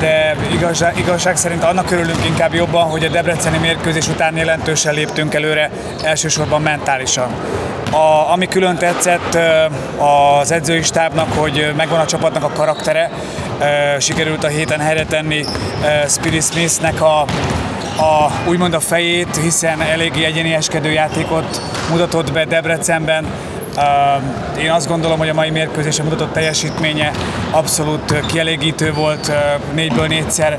de 0.00 0.36
igazság, 0.52 0.98
igazság 0.98 1.36
szerint 1.36 1.62
annak 1.62 1.90
örülünk 1.90 2.24
inkább 2.24 2.54
jobban, 2.54 2.90
hogy 2.90 3.04
a 3.04 3.08
debreceni 3.08 3.58
mérkőzés 3.58 4.08
után 4.08 4.36
jelentősen 4.36 4.94
léptünk 4.94 5.34
előre, 5.34 5.70
elsősorban 6.02 6.62
mentálisan. 6.62 7.30
A, 7.90 8.32
ami 8.32 8.46
külön 8.46 8.76
tetszett 8.76 9.38
az 10.40 10.50
edzői 10.50 10.82
stábnak, 10.82 11.32
hogy 11.32 11.72
megvan 11.76 12.00
a 12.00 12.06
csapatnak 12.06 12.42
a 12.42 12.50
karaktere, 12.54 13.10
sikerült 13.98 14.44
a 14.44 14.48
héten 14.48 14.80
helyre 14.80 15.04
tenni 15.04 15.44
Spirit 16.08 16.44
Smithnek 16.44 17.00
a, 17.02 17.20
a, 17.96 18.30
úgymond 18.46 18.74
a 18.74 18.80
fejét, 18.80 19.36
hiszen 19.36 19.80
eléggé 19.80 20.24
egyénieskedő 20.24 20.92
játékot 20.92 21.60
mutatott 21.90 22.32
be 22.32 22.44
Debrecenben. 22.44 23.26
Én 24.58 24.70
azt 24.70 24.88
gondolom, 24.88 25.18
hogy 25.18 25.28
a 25.28 25.34
mai 25.34 25.50
mérkőzésen 25.50 26.04
mutatott 26.04 26.32
teljesítménye 26.32 27.10
abszolút 27.50 28.26
kielégítő 28.26 28.92
volt, 28.92 29.32
négyből 29.74 30.06
négyszer 30.06 30.58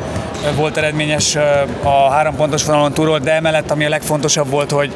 volt 0.56 0.78
eredményes 0.78 1.36
a 1.84 2.10
három 2.10 2.36
pontos 2.36 2.66
vonalon 2.66 2.94
túról, 2.94 3.20
de 3.20 3.34
emellett 3.34 3.72
ami 3.72 3.86
a 3.86 3.90
legfontosabb 3.90 4.50
volt, 4.50 4.72
hogy 4.72 4.94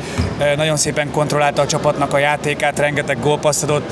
nagyon 0.56 0.78
szépen 0.78 1.12
kontrollálta 1.12 1.62
a 1.62 1.66
csapatnak 1.66 2.14
a 2.14 2.18
játékát, 2.18 2.80
rengeteg 2.80 3.20
gólpaszt 3.20 3.64
adott, 3.64 3.92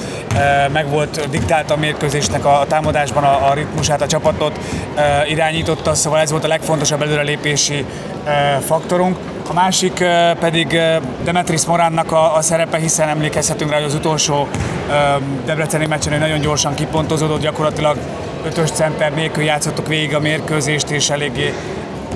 meg 0.72 0.90
volt 0.90 1.30
diktálta 1.30 1.74
a 1.74 1.78
mérkőzésnek 1.78 2.46
a 2.46 2.66
támadásban 2.68 3.24
a, 3.24 3.54
ritmusát, 3.54 4.02
a 4.02 4.08
csapatot 4.08 4.60
irányította, 5.28 5.94
szóval 5.94 6.20
ez 6.20 6.32
volt 6.32 6.44
a 6.44 6.48
legfontosabb 6.48 7.02
előrelépési 7.02 7.86
faktorunk. 8.66 9.18
A 9.50 9.54
másik 9.54 10.04
pedig 10.40 10.80
Demetris 11.24 11.66
Moránnak 11.66 12.12
a, 12.12 12.36
a 12.36 12.42
szerepe, 12.42 12.78
hiszen 12.78 13.08
emlékezhetünk 13.10 13.72
rá, 13.72 13.76
hogy 13.78 13.86
az 13.86 13.94
utolsó 13.94 14.48
debreceni 15.46 15.86
meccsen 15.86 16.20
nagyon 16.20 16.40
gyorsan 16.40 16.74
kipontozódott, 16.74 17.42
gyakorlatilag 17.42 17.98
ötös 18.46 18.70
center 18.72 19.14
nélkül 19.14 19.44
játszottuk 19.44 19.88
végig 19.88 20.16
a 20.16 20.20
mérkőzést, 20.20 20.90
és 20.90 21.10
eléggé 21.10 21.54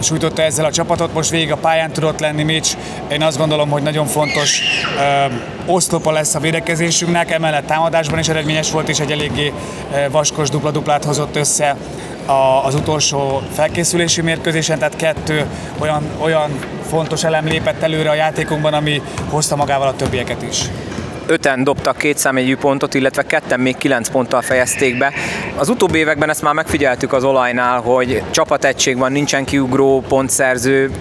sújtotta 0.01 0.41
ezzel 0.41 0.65
a 0.65 0.71
csapatot, 0.71 1.13
most 1.13 1.29
végig 1.29 1.51
a 1.51 1.57
pályán 1.57 1.91
tudott 1.91 2.19
lenni 2.19 2.43
Mitch. 2.43 2.77
Én 3.11 3.21
azt 3.21 3.37
gondolom, 3.37 3.69
hogy 3.69 3.83
nagyon 3.83 4.05
fontos 4.05 4.61
ö, 4.97 5.71
oszlopa 5.71 6.11
lesz 6.11 6.35
a 6.35 6.39
védekezésünknek, 6.39 7.31
emellett 7.31 7.65
támadásban 7.65 8.19
is 8.19 8.27
eredményes 8.27 8.71
volt, 8.71 8.89
és 8.89 8.99
egy 8.99 9.11
eléggé 9.11 9.53
vaskos 10.11 10.49
dupla-duplát 10.49 11.03
hozott 11.03 11.35
össze 11.35 11.75
a, 12.25 12.65
az 12.65 12.75
utolsó 12.75 13.41
felkészülési 13.53 14.21
mérkőzésen, 14.21 14.77
tehát 14.77 14.95
kettő 14.95 15.45
olyan, 15.79 16.03
olyan 16.19 16.51
fontos 16.93 17.23
elem 17.23 17.45
lépett 17.45 17.81
előre 17.81 18.09
a 18.09 18.13
játékunkban, 18.13 18.73
ami 18.73 19.01
hozta 19.29 19.55
magával 19.55 19.87
a 19.87 19.95
többieket 19.95 20.41
is 20.41 20.65
öten 21.27 21.63
dobtak 21.63 21.97
két 21.97 22.17
számjegyű 22.17 22.55
pontot, 22.55 22.93
illetve 22.93 23.21
ketten 23.21 23.59
még 23.59 23.77
kilenc 23.77 24.09
ponttal 24.09 24.41
fejezték 24.41 24.97
be. 24.97 25.13
Az 25.55 25.69
utóbbi 25.69 25.97
években 25.97 26.29
ezt 26.29 26.41
már 26.41 26.53
megfigyeltük 26.53 27.13
az 27.13 27.23
olajnál, 27.23 27.81
hogy 27.81 28.23
csapategység 28.31 28.97
van, 28.97 29.11
nincsen 29.11 29.45
kiugró, 29.45 30.03
pontszerző, 30.07 30.91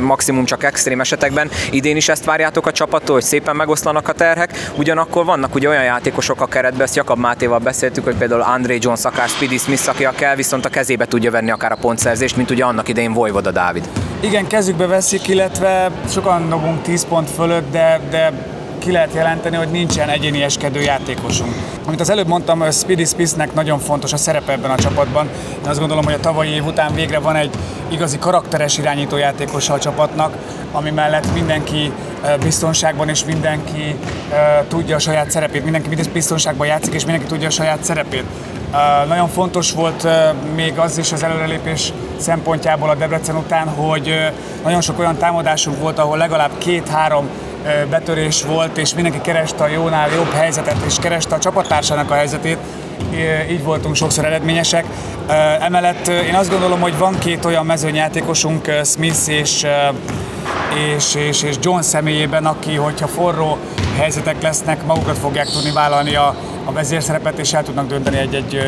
maximum 0.00 0.44
csak 0.44 0.64
extrém 0.64 1.00
esetekben. 1.00 1.50
Idén 1.70 1.96
is 1.96 2.08
ezt 2.08 2.24
várjátok 2.24 2.66
a 2.66 2.72
csapattól, 2.72 3.14
hogy 3.14 3.24
szépen 3.24 3.56
megoszlanak 3.56 4.08
a 4.08 4.12
terhek. 4.12 4.70
Ugyanakkor 4.76 5.24
vannak 5.24 5.54
ugye 5.54 5.68
olyan 5.68 5.84
játékosok 5.84 6.40
a 6.40 6.46
keretben, 6.46 6.82
ezt 6.82 6.96
Jakab 6.96 7.18
Mátéval 7.18 7.58
beszéltük, 7.58 8.04
hogy 8.04 8.16
például 8.16 8.42
André 8.42 8.78
Jones, 8.80 9.04
akár 9.04 9.28
Speedy 9.28 9.58
Smith, 9.58 9.88
aki 9.88 10.04
a 10.04 10.10
kell, 10.10 10.34
viszont 10.34 10.64
a 10.64 10.68
kezébe 10.68 11.06
tudja 11.06 11.30
venni 11.30 11.50
akár 11.50 11.72
a 11.72 11.78
pontszerzést, 11.80 12.36
mint 12.36 12.50
ugye 12.50 12.64
annak 12.64 12.88
idején 12.88 13.12
Vojvoda 13.12 13.50
Dávid. 13.50 13.88
Igen, 14.20 14.46
kezükbe 14.46 14.86
veszik, 14.86 15.28
illetve 15.28 15.90
sokan 16.08 16.48
dobunk 16.48 16.82
10 16.82 17.06
pont 17.06 17.30
fölött, 17.30 17.70
de, 17.70 18.00
de 18.10 18.32
ki 18.78 18.92
lehet 18.92 19.14
jelenteni, 19.14 19.56
hogy 19.56 19.68
nincsen 19.68 20.08
egyénieskedő 20.08 20.80
játékosunk. 20.80 21.54
Amit 21.86 22.00
az 22.00 22.10
előbb 22.10 22.26
mondtam, 22.26 22.70
Speedy 22.70 23.04
Smithnek 23.04 23.54
nagyon 23.54 23.78
fontos 23.78 24.12
a 24.12 24.16
szerepe 24.16 24.52
ebben 24.52 24.70
a 24.70 24.76
csapatban. 24.76 25.28
Én 25.62 25.68
azt 25.68 25.78
gondolom, 25.78 26.04
hogy 26.04 26.12
a 26.12 26.20
tavalyi 26.20 26.50
év 26.50 26.66
után 26.66 26.94
végre 26.94 27.18
van 27.18 27.36
egy 27.36 27.50
igazi 27.88 28.18
karakteres 28.18 28.78
irányító 28.78 29.16
játékosa 29.16 29.74
a 29.74 29.78
csapatnak, 29.78 30.36
ami 30.72 30.90
mellett 30.90 31.34
mindenki 31.34 31.92
biztonságban 32.40 33.08
és 33.08 33.24
mindenki 33.24 33.96
tudja 34.68 34.96
a 34.96 34.98
saját 34.98 35.30
szerepét, 35.30 35.64
mindenki 35.64 35.88
biztonságban 36.12 36.66
játszik 36.66 36.94
és 36.94 37.04
mindenki 37.04 37.28
tudja 37.28 37.46
a 37.46 37.50
saját 37.50 37.84
szerepét. 37.84 38.24
Nagyon 39.08 39.28
fontos 39.28 39.72
volt 39.72 40.08
még 40.54 40.78
az 40.78 40.98
is 40.98 41.12
az 41.12 41.22
előrelépés 41.22 41.92
szempontjából 42.16 42.90
a 42.90 42.94
Debrecen 42.94 43.36
után, 43.36 43.68
hogy 43.68 44.32
nagyon 44.64 44.80
sok 44.80 44.98
olyan 44.98 45.16
támadásunk 45.16 45.80
volt, 45.80 45.98
ahol 45.98 46.16
legalább 46.16 46.50
két-három 46.58 47.28
betörés 47.90 48.42
volt, 48.42 48.78
és 48.78 48.94
mindenki 48.94 49.20
kereste 49.20 49.64
a 49.64 49.68
jónál 49.68 50.10
jobb 50.10 50.32
helyzetet, 50.32 50.76
és 50.86 50.96
kereste 51.00 51.34
a 51.34 51.38
csapattársának 51.38 52.10
a 52.10 52.14
helyzetét, 52.14 52.58
így 53.50 53.64
voltunk 53.64 53.94
sokszor 53.94 54.24
eredményesek. 54.24 54.84
Emellett 55.60 56.08
én 56.08 56.34
azt 56.34 56.50
gondolom, 56.50 56.80
hogy 56.80 56.98
van 56.98 57.18
két 57.18 57.44
olyan 57.44 57.66
mezőnyjátékosunk, 57.66 58.72
Smith 58.84 59.28
és, 59.28 59.66
és, 60.96 61.14
és, 61.14 61.42
és 61.42 61.56
John 61.60 61.80
személyében, 61.80 62.46
aki, 62.46 62.74
hogyha 62.74 63.06
forró 63.06 63.58
helyzetek 63.96 64.42
lesznek, 64.42 64.86
magukat 64.86 65.18
fogják 65.18 65.46
tudni 65.46 65.72
vállalni 65.72 66.14
a, 66.14 66.34
a 66.68 66.72
vezérszerepet, 66.72 67.38
és 67.38 67.52
el 67.52 67.62
tudnak 67.62 67.86
dönteni 67.86 68.16
egy-egy, 68.18 68.58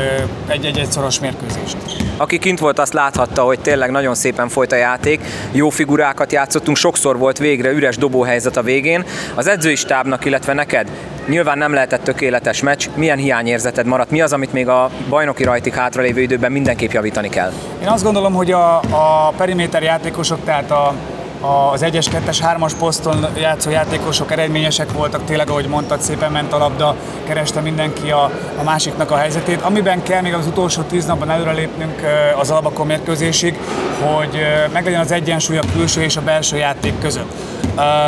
egy-egy 0.47 0.87
szoros 0.91 1.21
mérkőzést. 1.21 1.77
Aki 2.17 2.39
kint 2.39 2.59
volt, 2.59 2.79
azt 2.79 2.93
láthatta, 2.93 3.43
hogy 3.43 3.61
tényleg 3.61 3.91
nagyon 3.91 4.15
szépen 4.15 4.49
folyt 4.49 4.73
a 4.73 4.77
játék, 4.77 5.21
jó 5.53 5.69
figurákat 5.69 6.33
játszottunk, 6.33 6.77
sokszor 6.77 7.19
volt 7.19 7.39
végre 7.39 7.71
üres 7.71 7.97
dobóhelyzet 7.97 8.57
a 8.57 8.63
végén. 8.63 9.05
Az 9.35 9.47
edzői 9.47 9.75
stábnak, 9.75 10.25
illetve 10.25 10.53
neked 10.53 10.91
Nyilván 11.27 11.59
nem 11.59 11.73
lehetett 11.73 12.05
tökéletes 12.05 12.63
meccs. 12.63 12.89
Milyen 12.95 13.19
hiányérzeted 13.19 13.87
maradt? 13.87 14.11
Mi 14.11 14.21
az, 14.21 14.33
amit 14.33 14.53
még 14.53 14.69
a 14.69 14.91
bajnoki 15.09 15.45
rajtik 15.45 15.75
hátralévő 15.75 16.21
időben 16.21 16.53
mindenképp 16.53 16.91
javítani 16.91 17.29
kell? 17.29 17.53
Én 17.83 17.89
azt 17.89 18.05
gondolom, 18.05 18.33
hogy 18.33 18.53
a, 18.53 18.77
a 18.79 19.33
periméter 19.37 19.83
játékosok, 19.83 20.45
tehát 20.45 20.71
a, 20.71 20.95
az 21.41 21.85
1-es, 21.85 22.07
2-es, 22.27 22.39
3-as 22.55 22.73
poszton 22.79 23.27
játszó 23.37 23.71
játékosok 23.71 24.33
eredményesek 24.33 24.93
voltak, 24.93 25.25
tényleg 25.25 25.51
ahogy 25.51 25.67
mondtad, 25.67 26.01
szépen 26.01 26.33
ment 26.33 26.53
a 26.53 26.59
labda, 26.59 26.97
kereste 27.25 27.61
mindenki 27.61 28.11
a, 28.11 28.31
a 28.59 28.63
másiknak 28.63 29.11
a 29.11 29.17
helyzetét. 29.17 29.61
Amiben 29.63 30.03
kell 30.03 30.21
még 30.21 30.35
az 30.35 30.47
utolsó 30.47 30.83
tíz 30.83 31.05
napban 31.05 31.31
előrelépnünk 31.31 32.03
az 32.39 32.51
Albakon 32.51 32.87
mérkőzésig, 32.87 33.59
hogy 34.01 34.41
meglegyen 34.73 35.01
az 35.01 35.13
egyensúly 35.13 35.59
a 35.59 35.63
külső 35.73 36.03
és 36.03 36.17
a 36.17 36.23
belső 36.23 36.57
játék 36.57 36.99
között. 37.01 37.33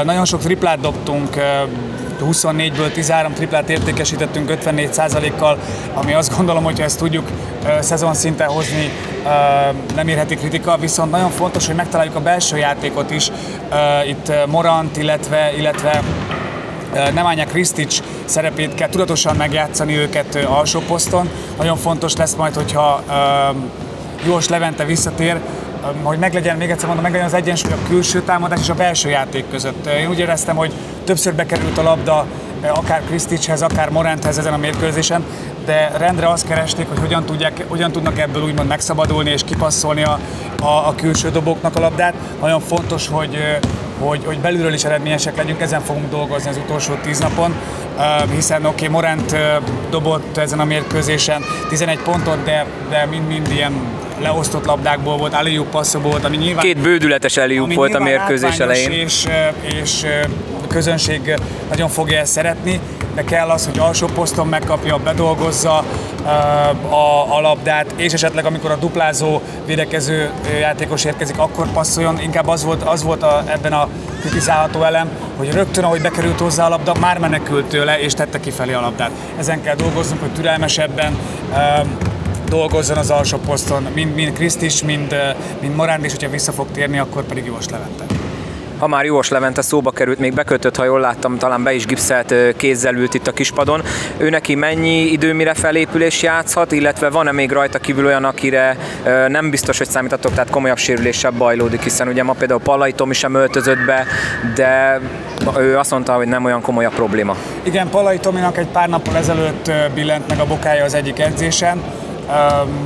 Nagyon 0.05 0.25
sok 0.25 0.41
triplát 0.41 0.81
dobtunk, 0.81 1.37
24-ből 2.25 2.93
13 2.93 3.33
triplát 3.33 3.71
értékesítettünk 3.71 4.59
54%-kal, 4.65 5.59
ami 5.95 6.13
azt 6.15 6.37
gondolom, 6.37 6.65
hogy 6.65 6.81
ezt 6.81 6.99
tudjuk 6.99 7.29
szezon 7.81 8.15
szinten 8.15 8.49
hozni, 8.49 8.91
nem 9.95 10.09
érheti 10.09 10.35
kritika, 10.35 10.77
viszont 10.77 11.11
nagyon 11.11 11.31
fontos, 11.31 11.67
hogy 11.67 11.75
megtaláljuk 11.75 12.15
a 12.15 12.21
belső 12.21 12.57
játékot 12.57 13.11
is. 13.11 13.31
Itt 14.07 14.33
Morant, 14.47 14.97
illetve, 14.97 15.53
illetve 15.57 16.03
Nemanja 17.15 17.45
Krisztics 17.45 18.01
szerepét 18.25 18.75
kell 18.75 18.89
tudatosan 18.89 19.37
megjátszani 19.37 19.97
őket 19.97 20.35
alsó 20.35 20.81
poszton. 20.81 21.29
Nagyon 21.57 21.77
fontos 21.77 22.17
lesz 22.17 22.35
majd, 22.35 22.55
hogyha 22.55 23.03
Jós 24.27 24.49
Levente 24.49 24.85
visszatér, 24.85 25.41
hogy 26.03 26.19
meglegyen, 26.19 26.57
még 26.57 26.71
egyszer 26.71 26.87
mondom, 26.87 27.05
meglegyen 27.05 27.27
az 27.27 27.35
egyensúly 27.35 27.73
a 27.73 27.89
külső 27.89 28.23
támadás 28.23 28.61
és 28.61 28.69
a 28.69 28.75
belső 28.75 29.09
játék 29.09 29.45
között. 29.51 29.87
Én 29.87 30.09
úgy 30.09 30.19
éreztem, 30.19 30.57
hogy 30.57 30.73
többször 31.05 31.35
bekerült 31.35 31.79
a 31.79 31.83
labda, 31.83 32.27
akár 32.69 33.03
Kriszticshez, 33.05 33.63
akár 33.63 33.91
Morenthez 33.91 34.39
ezen 34.39 34.53
a 34.53 34.57
mérkőzésen, 34.57 35.25
de 35.65 35.93
rendre 35.97 36.29
azt 36.29 36.47
keresték, 36.47 36.89
hogy 36.89 36.99
hogyan, 36.99 37.25
tudják, 37.25 37.65
hogyan 37.69 37.93
tudnak 37.93 38.19
ebből 38.19 38.43
úgymond 38.43 38.69
megszabadulni 38.69 39.31
és 39.31 39.45
kipasszolni 39.45 40.03
a, 40.03 40.19
a, 40.61 40.67
a 40.67 40.95
külső 40.97 41.31
dobóknak 41.31 41.77
a 41.77 41.81
labdát. 41.81 42.15
Nagyon 42.41 42.61
fontos, 42.61 43.09
hogy, 43.09 43.61
hogy, 43.99 44.25
hogy 44.25 44.39
belülről 44.39 44.73
is 44.73 44.85
eredményesek 44.85 45.37
legyünk, 45.37 45.61
ezen 45.61 45.81
fogunk 45.81 46.11
dolgozni 46.11 46.51
az 46.51 46.57
utolsó 46.57 46.95
tíz 46.95 47.19
napon, 47.19 47.55
hiszen 48.35 48.65
oké, 48.65 48.75
okay, 48.75 48.89
Morent 48.89 49.37
dobott 49.91 50.37
ezen 50.37 50.61
a 50.61 50.65
mérkőzésen 50.65 51.43
11 51.69 51.99
pontot, 51.99 52.45
de, 52.45 52.67
de 52.91 53.07
mind-mind 53.07 53.51
ilyen 53.51 53.73
leosztott 54.23 54.65
labdákból 54.65 55.17
volt, 55.17 55.35
aliup 55.35 55.71
passzokból 55.71 56.11
volt, 56.11 56.25
ami 56.25 56.37
nyilván... 56.37 56.65
Két 56.65 56.79
bődületes 56.79 57.37
ami 57.37 57.75
volt 57.75 57.95
a 57.95 57.99
mérkőzés 57.99 58.59
elején. 58.59 58.91
És, 58.91 59.27
és 59.63 60.07
a 60.63 60.67
közönség 60.67 61.35
nagyon 61.69 61.89
fogja 61.89 62.19
ezt 62.19 62.33
szeretni, 62.33 62.81
de 63.15 63.25
kell 63.25 63.49
az, 63.49 63.67
hogy 63.67 63.79
alsó 63.79 64.07
poszton 64.07 64.47
megkapja, 64.47 64.97
bedolgozza 64.97 65.85
a, 66.89 67.37
a 67.37 67.41
labdát, 67.41 67.95
és 67.97 68.13
esetleg 68.13 68.45
amikor 68.45 68.71
a 68.71 68.77
duplázó 68.77 69.41
védekező 69.67 70.31
játékos 70.61 71.05
érkezik, 71.05 71.39
akkor 71.39 71.73
passzoljon. 71.73 72.21
Inkább 72.21 72.49
az 72.49 72.65
volt, 72.65 72.83
az 72.83 73.03
volt 73.03 73.23
a, 73.23 73.43
ebben 73.47 73.73
a 73.73 73.89
kritizálható 74.21 74.83
elem, 74.83 75.09
hogy 75.37 75.53
rögtön, 75.53 75.85
ahogy 75.85 76.01
bekerült 76.01 76.41
hozzá 76.41 76.67
a 76.67 76.69
labda, 76.69 76.95
már 77.01 77.19
menekült 77.19 77.65
tőle, 77.65 78.01
és 78.01 78.15
tette 78.15 78.41
kifelé 78.41 78.73
a 78.73 78.81
labdát. 78.81 79.11
Ezen 79.39 79.63
kell 79.63 79.75
dolgoznunk, 79.75 80.21
hogy 80.21 80.33
türelmesebben 80.33 81.19
dolgozzon 82.53 82.97
az 82.97 83.11
alsó 83.11 83.39
poszton, 83.39 83.87
mind, 83.95 84.15
mind 84.15 84.33
Krisztis, 84.33 84.83
mind, 84.83 85.17
mind 85.61 85.75
Moránd, 85.75 86.05
és 86.05 86.11
hogyha 86.11 86.31
vissza 86.31 86.53
fog 86.53 86.67
térni, 86.73 86.99
akkor 86.99 87.23
pedig 87.23 87.45
Jós 87.45 87.69
Levente. 87.69 88.05
Ha 88.79 88.87
már 88.87 89.05
Jós 89.05 89.29
Levente 89.29 89.63
szóba 89.63 89.91
került, 89.91 90.19
még 90.19 90.35
bekötött, 90.35 90.77
ha 90.77 90.85
jól 90.85 91.01
láttam, 91.01 91.39
talán 91.39 91.63
be 91.63 91.73
is 91.73 91.87
gipszelt 91.87 92.35
kézzel 92.57 92.95
ült 92.95 93.15
itt 93.15 93.27
a 93.27 93.33
kispadon. 93.33 93.83
Ő 94.17 94.29
neki 94.29 94.55
mennyi 94.55 95.01
idő, 95.01 95.33
mire 95.33 95.55
felépülés 95.55 96.23
játszhat, 96.23 96.73
illetve 96.73 97.11
van-e 97.11 97.33
még 97.33 97.51
rajta 97.53 97.79
kívül 97.79 98.07
olyan, 98.07 98.25
akire 98.25 98.77
nem 99.29 99.51
biztos, 99.51 99.79
hogy 99.79 99.89
számítatok, 99.89 100.33
tehát 100.33 100.51
komolyabb 100.51 100.79
sérüléssel 100.79 101.31
bajlódik, 101.31 101.83
hiszen 101.83 102.09
ugye 102.09 102.23
ma 102.23 102.33
például 102.33 102.61
Pallai 102.61 102.93
Tomi 102.93 103.15
sem 103.15 103.35
öltözött 103.35 103.85
be, 103.87 104.07
de 104.55 105.01
ő 105.59 105.79
azt 105.79 105.91
mondta, 105.91 106.13
hogy 106.13 106.29
nem 106.29 106.45
olyan 106.45 106.61
komoly 106.61 106.85
a 106.85 106.91
probléma. 106.91 107.37
Igen, 107.63 107.89
Palai 107.89 108.19
Tominak 108.19 108.59
egy 108.59 108.69
pár 108.69 108.89
nappal 108.89 109.17
ezelőtt 109.17 109.71
billent 109.95 110.29
meg 110.29 110.39
a 110.39 110.47
bokája 110.47 110.85
az 110.85 110.95
egyik 110.95 111.19
edzésen, 111.19 111.83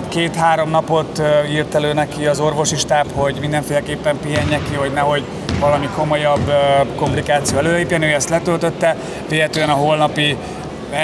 Két-három 0.09 0.71
napot 0.71 1.23
írt 1.51 1.75
elő 1.75 1.93
neki 1.93 2.27
az 2.27 2.41
orvosi 2.41 2.77
stáb, 2.77 3.07
hogy 3.15 3.37
mindenféleképpen 3.41 4.19
pihenje 4.19 4.61
ki, 4.71 4.75
hogy 4.75 4.93
nehogy 4.93 5.25
valami 5.61 5.89
komolyabb 5.97 6.53
komplikáció 6.97 7.59
előlépjen. 7.59 8.03
Ő 8.03 8.13
ezt 8.13 8.29
letöltötte, 8.29 8.97
véletlenül 9.29 9.75
a 9.75 9.77
holnapi 9.77 10.37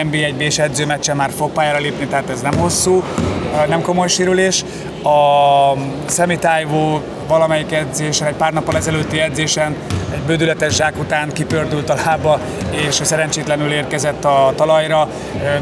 NB1-B-s 0.02 0.58
edzőmeccsen 0.58 1.16
már 1.16 1.30
fog 1.36 1.50
pályára 1.50 1.78
lépni, 1.78 2.06
tehát 2.06 2.30
ez 2.30 2.40
nem 2.40 2.58
hosszú, 2.58 3.02
nem 3.68 3.82
komoly 3.82 4.08
sérülés. 4.08 4.64
A 5.02 5.76
szemitájvó 6.06 7.00
valamelyik 7.28 7.72
edzésen, 7.72 8.26
egy 8.28 8.34
pár 8.34 8.52
nappal 8.52 8.76
ezelőtti 8.76 9.20
edzésen 9.20 9.76
egy 10.14 10.22
bődületes 10.26 10.74
zsák 10.74 10.98
után 10.98 11.32
kipördült 11.32 11.90
a 11.90 11.94
lába, 12.06 12.40
és 12.70 13.00
szerencsétlenül 13.02 13.72
érkezett 13.72 14.24
a 14.24 14.52
talajra, 14.56 15.08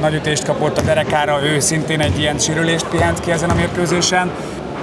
nagy 0.01 0.15
ütést 0.15 0.45
kapott 0.45 0.79
a 0.79 0.83
derekára, 0.83 1.43
ő 1.43 1.61
szintén 1.61 2.01
egy 2.01 2.19
ilyen 2.19 2.39
sérülést 2.39 2.87
pihent 2.87 3.21
ki 3.21 3.31
ezen 3.31 3.51
a 3.51 3.55
mérkőzésen. 3.55 4.31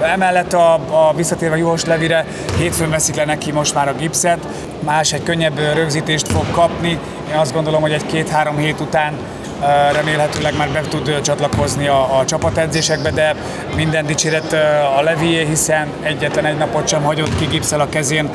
Emellett 0.01 0.54
a, 0.54 0.74
a 0.74 1.13
visszatérve 1.16 1.58
Juhos 1.58 1.86
Levire 1.86 2.25
hétfőn 2.58 2.89
veszik 2.89 3.16
le 3.16 3.25
neki 3.25 3.51
most 3.51 3.74
már 3.74 3.88
a 3.88 3.94
gipszet, 3.94 4.48
más 4.80 5.13
egy 5.13 5.24
könnyebb 5.24 5.60
rögzítést 5.75 6.27
fog 6.27 6.46
kapni. 6.51 7.00
Én 7.32 7.38
azt 7.38 7.54
gondolom, 7.54 7.82
hogy 7.82 7.92
egy 7.92 8.06
két-három 8.06 8.58
hét 8.58 8.80
után 8.80 9.13
remélhetőleg 9.92 10.58
már 10.58 10.70
be 10.70 10.82
tud 10.82 11.22
csatlakozni 11.22 11.88
a, 11.88 12.18
a 12.20 12.26
csapatedzésekbe, 12.26 13.12
de 13.12 13.36
minden 13.76 14.06
dicséret 14.06 14.54
a 14.98 15.02
Levié, 15.02 15.46
hiszen 15.46 15.88
egyetlen 16.02 16.46
egy 16.46 16.58
napot 16.58 16.88
sem 16.88 17.04
hagyott 17.04 17.38
ki 17.38 17.46
gipszel 17.46 17.80
a 17.80 17.90
kezén, 17.90 18.30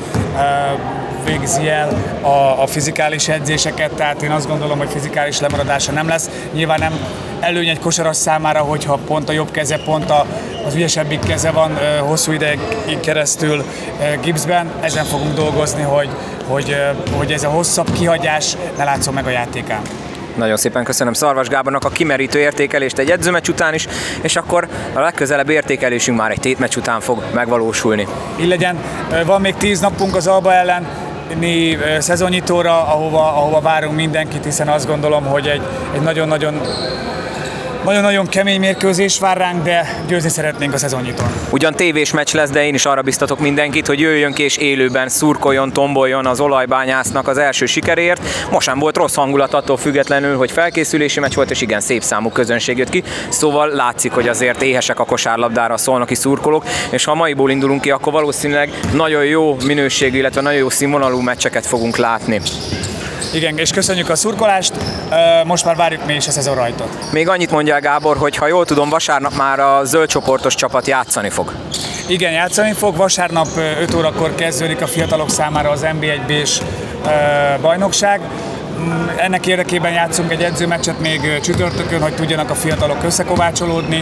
végzi 1.25 1.69
el 1.69 1.88
a, 2.21 2.62
a 2.62 2.67
fizikális 2.67 3.29
edzéseket, 3.29 3.93
tehát 3.93 4.23
én 4.23 4.31
azt 4.31 4.49
gondolom, 4.49 4.79
hogy 4.79 4.88
fizikális 4.91 5.41
lemaradása 5.41 5.93
nem 5.93 6.09
lesz. 6.09 6.31
Nyilván 6.52 6.79
nem 6.79 6.93
előny 7.41 7.69
egy 7.69 7.79
kosaras 7.79 8.17
számára, 8.17 8.61
hogyha 8.61 8.99
pont 9.07 9.29
a 9.29 9.33
jobb 9.33 9.50
keze, 9.50 9.79
pont 9.85 10.11
a, 10.11 10.26
az 10.67 10.75
ügyesebbik 10.75 11.21
keze 11.21 11.50
van 11.50 11.79
hosszú 12.00 12.33
ideig 12.33 12.61
keresztül 13.00 13.64
gipszben. 14.23 14.71
Ezen 14.81 15.05
fogunk 15.05 15.35
dolgozni, 15.35 15.83
hogy, 15.83 16.09
hogy, 16.49 16.76
hogy 17.17 17.33
ez 17.33 17.45
a 17.45 17.49
hosszabb 17.49 17.93
kihagyás 17.93 18.57
ne 18.76 18.85
látszon 18.85 19.14
meg 19.14 19.26
a 19.26 19.31
játékán. 19.31 19.81
Nagyon 20.36 20.56
szépen 20.56 20.84
köszönöm 20.84 21.12
Szarvas 21.12 21.48
Gábornak 21.48 21.84
a 21.84 21.88
kimerítő 21.88 22.38
értékelést 22.38 22.99
egy 22.99 23.10
edzőmeccs 23.10 23.49
után 23.49 23.75
is, 23.75 23.86
és 24.21 24.36
akkor 24.36 24.68
a 24.92 25.00
legközelebb 25.00 25.49
értékelésünk 25.49 26.18
már 26.18 26.30
egy 26.30 26.40
tétmeccs 26.40 26.76
után 26.76 27.00
fog 27.00 27.23
megvalósulni. 27.34 28.06
Így 28.40 28.49
legyen, 28.49 28.76
van 29.26 29.40
még 29.40 29.54
tíz 29.54 29.80
napunk 29.80 30.16
az 30.16 30.26
Alba 30.26 30.52
ellen, 30.52 30.86
szezonnyitóra, 31.99 32.86
ahova, 32.86 33.36
ahova 33.36 33.60
várunk 33.60 33.95
mindenkit, 33.95 34.45
hiszen 34.45 34.68
azt 34.68 34.86
gondolom, 34.86 35.25
hogy 35.25 35.47
egy, 35.47 35.62
egy 35.95 36.00
nagyon-nagyon 36.00 36.60
nagyon-nagyon 37.84 38.26
kemény 38.26 38.60
mérkőzés 38.60 39.18
vár 39.18 39.36
ránk, 39.36 39.62
de 39.62 40.02
győzni 40.06 40.28
szeretnénk 40.28 40.73
a 40.73 40.76
szezonnyitón. 40.76 41.26
Ugyan 41.50 41.75
tévés 41.75 42.12
meccs 42.12 42.34
lesz, 42.34 42.50
de 42.50 42.66
én 42.66 42.75
is 42.75 42.86
arra 42.86 43.02
biztatok 43.02 43.40
mindenkit, 43.40 43.86
hogy 43.86 44.00
jöjjön 44.00 44.32
ki 44.32 44.42
és 44.42 44.56
élőben 44.56 45.08
szurkoljon, 45.08 45.73
tomboljon 45.73 46.26
az 46.26 46.40
olajbányásznak 46.40 47.28
az 47.28 47.38
első 47.38 47.66
sikerért. 47.66 48.21
Most 48.50 48.66
sem 48.66 48.78
volt 48.78 48.97
rossz 48.97 49.14
hangulat 49.14 49.54
attól 49.54 49.76
függetlenül, 49.76 50.36
hogy 50.36 50.50
felkészülési 50.50 51.21
meccs 51.21 51.34
volt, 51.34 51.50
és 51.50 51.60
igen, 51.60 51.80
szép 51.80 52.02
számú 52.02 52.28
közönség 52.28 52.78
jött 52.78 52.90
ki. 52.90 53.02
Szóval 53.28 53.68
látszik, 53.68 54.12
hogy 54.12 54.28
azért 54.28 54.62
éhesek 54.62 54.99
a 55.00 55.04
kosárlabdára 55.04 55.75
a 55.75 56.04
ki 56.04 56.14
szurkolók, 56.14 56.64
és 56.90 57.04
ha 57.04 57.14
maiból 57.14 57.50
indulunk 57.50 57.80
ki, 57.80 57.90
akkor 57.90 58.12
valószínűleg 58.12 58.71
nagyon 58.95 59.25
jó 59.25 59.56
minőségű, 59.66 60.18
illetve 60.18 60.40
nagyon 60.40 60.58
jó 60.58 60.68
színvonalú 60.68 61.21
meccseket 61.21 61.66
fogunk 61.66 61.97
látni. 61.97 62.40
Igen, 63.32 63.58
és 63.58 63.71
köszönjük 63.71 64.08
a 64.08 64.14
szurkolást, 64.14 64.73
most 65.45 65.64
már 65.64 65.76
várjuk 65.76 66.06
mi 66.06 66.14
is 66.14 66.26
a 66.26 66.30
szezon 66.30 66.54
rajtot. 66.54 67.12
Még 67.12 67.28
annyit 67.28 67.50
mondja 67.50 67.80
Gábor, 67.80 68.16
hogy 68.16 68.36
ha 68.36 68.47
jól 68.47 68.64
tudom, 68.64 68.88
vasárnap 68.88 69.34
már 69.36 69.60
a 69.60 69.84
zöld 69.84 70.08
csoportos 70.08 70.54
csapat 70.54 70.86
játszani 70.86 71.30
fog. 71.30 71.52
Igen, 72.06 72.32
játszani 72.32 72.73
fog. 72.73 72.97
Vasárnap 72.97 73.47
5 73.80 73.95
órakor 73.95 74.34
kezdődik 74.34 74.80
a 74.80 74.86
fiatalok 74.86 75.30
számára 75.30 75.71
az 75.71 75.86
NB1-B-s 76.00 76.60
bajnokság. 77.60 78.21
Ennek 79.17 79.47
érdekében 79.47 79.93
játszunk 79.93 80.30
egy 80.30 80.43
edzőmeccset 80.43 81.00
még 81.00 81.41
csütörtökön, 81.43 82.02
hogy 82.02 82.15
tudjanak 82.15 82.50
a 82.50 82.54
fiatalok 82.54 83.04
összekovácsolódni. 83.04 84.00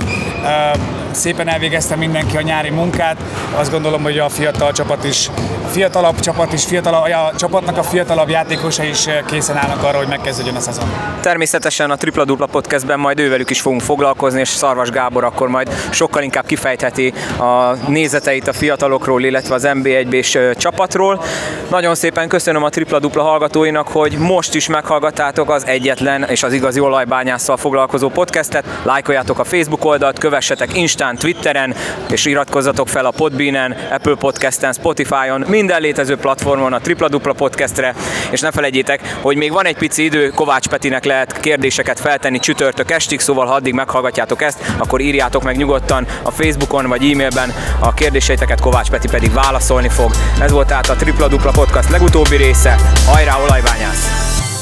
Szépen 1.11 1.49
elvégezte 1.49 1.97
mindenki 1.97 2.37
a 2.37 2.41
nyári 2.41 2.71
munkát. 2.71 3.17
Azt 3.57 3.71
gondolom, 3.71 4.03
hogy 4.03 4.19
a 4.19 4.29
fiatal 4.29 4.73
csapat 4.73 5.05
is, 5.05 5.29
a 5.65 5.69
fiatalabb 5.69 6.21
csapat 6.21 6.53
is, 6.53 6.65
fiatalabb, 6.65 7.05
a 7.05 7.33
csapatnak 7.37 7.77
a 7.77 7.83
fiatalabb 7.83 8.29
játékosa 8.29 8.83
is 8.83 9.07
készen 9.27 9.57
állnak 9.57 9.83
arra, 9.83 9.99
hogy 9.99 10.09
megkezdődjön 10.09 10.55
a 10.55 10.61
szezon. 10.61 10.85
Természetesen 11.21 11.91
a 11.91 11.97
Tripla 11.97 12.25
Dupla 12.25 12.47
podcastben 12.47 12.99
majd 12.99 13.19
ővelük 13.19 13.51
is 13.51 13.61
fogunk 13.61 13.81
foglalkozni, 13.81 14.41
és 14.41 14.49
Szarvas 14.49 14.91
Gábor 14.91 15.25
akkor 15.25 15.49
majd 15.49 15.71
sokkal 15.91 16.23
inkább 16.23 16.47
kifejtheti 16.47 17.13
a 17.39 17.75
nézeteit 17.89 18.49
a 18.49 18.53
fiatalokról, 18.53 19.23
illetve 19.23 19.55
az 19.55 19.69
NB1-s 19.75 20.57
csapatról. 20.57 21.25
Nagyon 21.71 21.95
szépen 21.95 22.29
köszönöm 22.29 22.63
a 22.63 22.69
Tripla 22.69 22.99
Dupla 22.99 23.23
hallgatóinak, 23.23 23.89
hogy 23.89 24.13
most 24.19 24.55
is 24.55 24.69
meghallgattátok 24.71 25.51
az 25.51 25.67
egyetlen 25.67 26.25
és 26.25 26.43
az 26.43 26.53
igazi 26.53 26.81
olajbányásszal 26.81 27.57
foglalkozó 27.57 28.09
podcastet. 28.09 28.65
Lájkoljátok 28.83 29.39
a 29.39 29.45
Facebook 29.45 29.85
oldalt, 29.85 30.19
kövessetek 30.19 30.77
Instán, 30.77 31.17
Twitteren, 31.17 31.75
és 32.11 32.25
iratkozzatok 32.25 32.89
fel 32.89 33.05
a 33.05 33.11
Podbeanen, 33.11 33.77
Apple 33.91 34.15
Podcasten, 34.15 34.73
Spotify-on, 34.73 35.45
minden 35.49 35.81
létező 35.81 36.17
platformon 36.17 36.73
a 36.73 36.79
Tripla 36.81 37.09
Dupla 37.09 37.33
podcastre, 37.33 37.95
és 38.31 38.41
ne 38.41 38.51
felejtjétek, 38.51 39.17
hogy 39.21 39.37
még 39.37 39.53
van 39.53 39.67
egy 39.67 39.77
pici 39.77 40.05
idő, 40.05 40.29
Kovács 40.29 40.69
Petinek 40.69 41.05
lehet 41.05 41.41
kérdéseket 41.41 42.01
feltenni 42.01 42.39
csütörtök 42.39 42.91
estig, 42.91 43.21
szóval 43.21 43.47
ha 43.47 43.55
addig 43.55 43.75
meghallgatjátok 43.75 44.43
ezt, 44.43 44.73
akkor 44.79 45.01
írjátok 45.01 45.43
meg 45.43 45.57
nyugodtan 45.57 46.07
a 46.23 46.31
Facebookon 46.31 46.89
vagy 46.89 47.11
e-mailben 47.11 47.53
a 47.79 47.95
kérdéseiteket, 47.95 48.61
Kovács 48.61 48.91
Peti 48.91 49.09
pedig 49.09 49.33
válaszolni 49.33 49.89
fog. 49.89 50.11
Ez 50.41 50.51
volt 50.51 50.67
tehát 50.67 50.89
a 50.89 50.95
Tripla 50.95 51.29
Dupla 51.29 51.51
Podcast 51.51 51.91
legutóbbi 51.91 52.37
része. 52.37 52.77
Hajrá 53.07 53.41
olajbányász! 53.41 54.60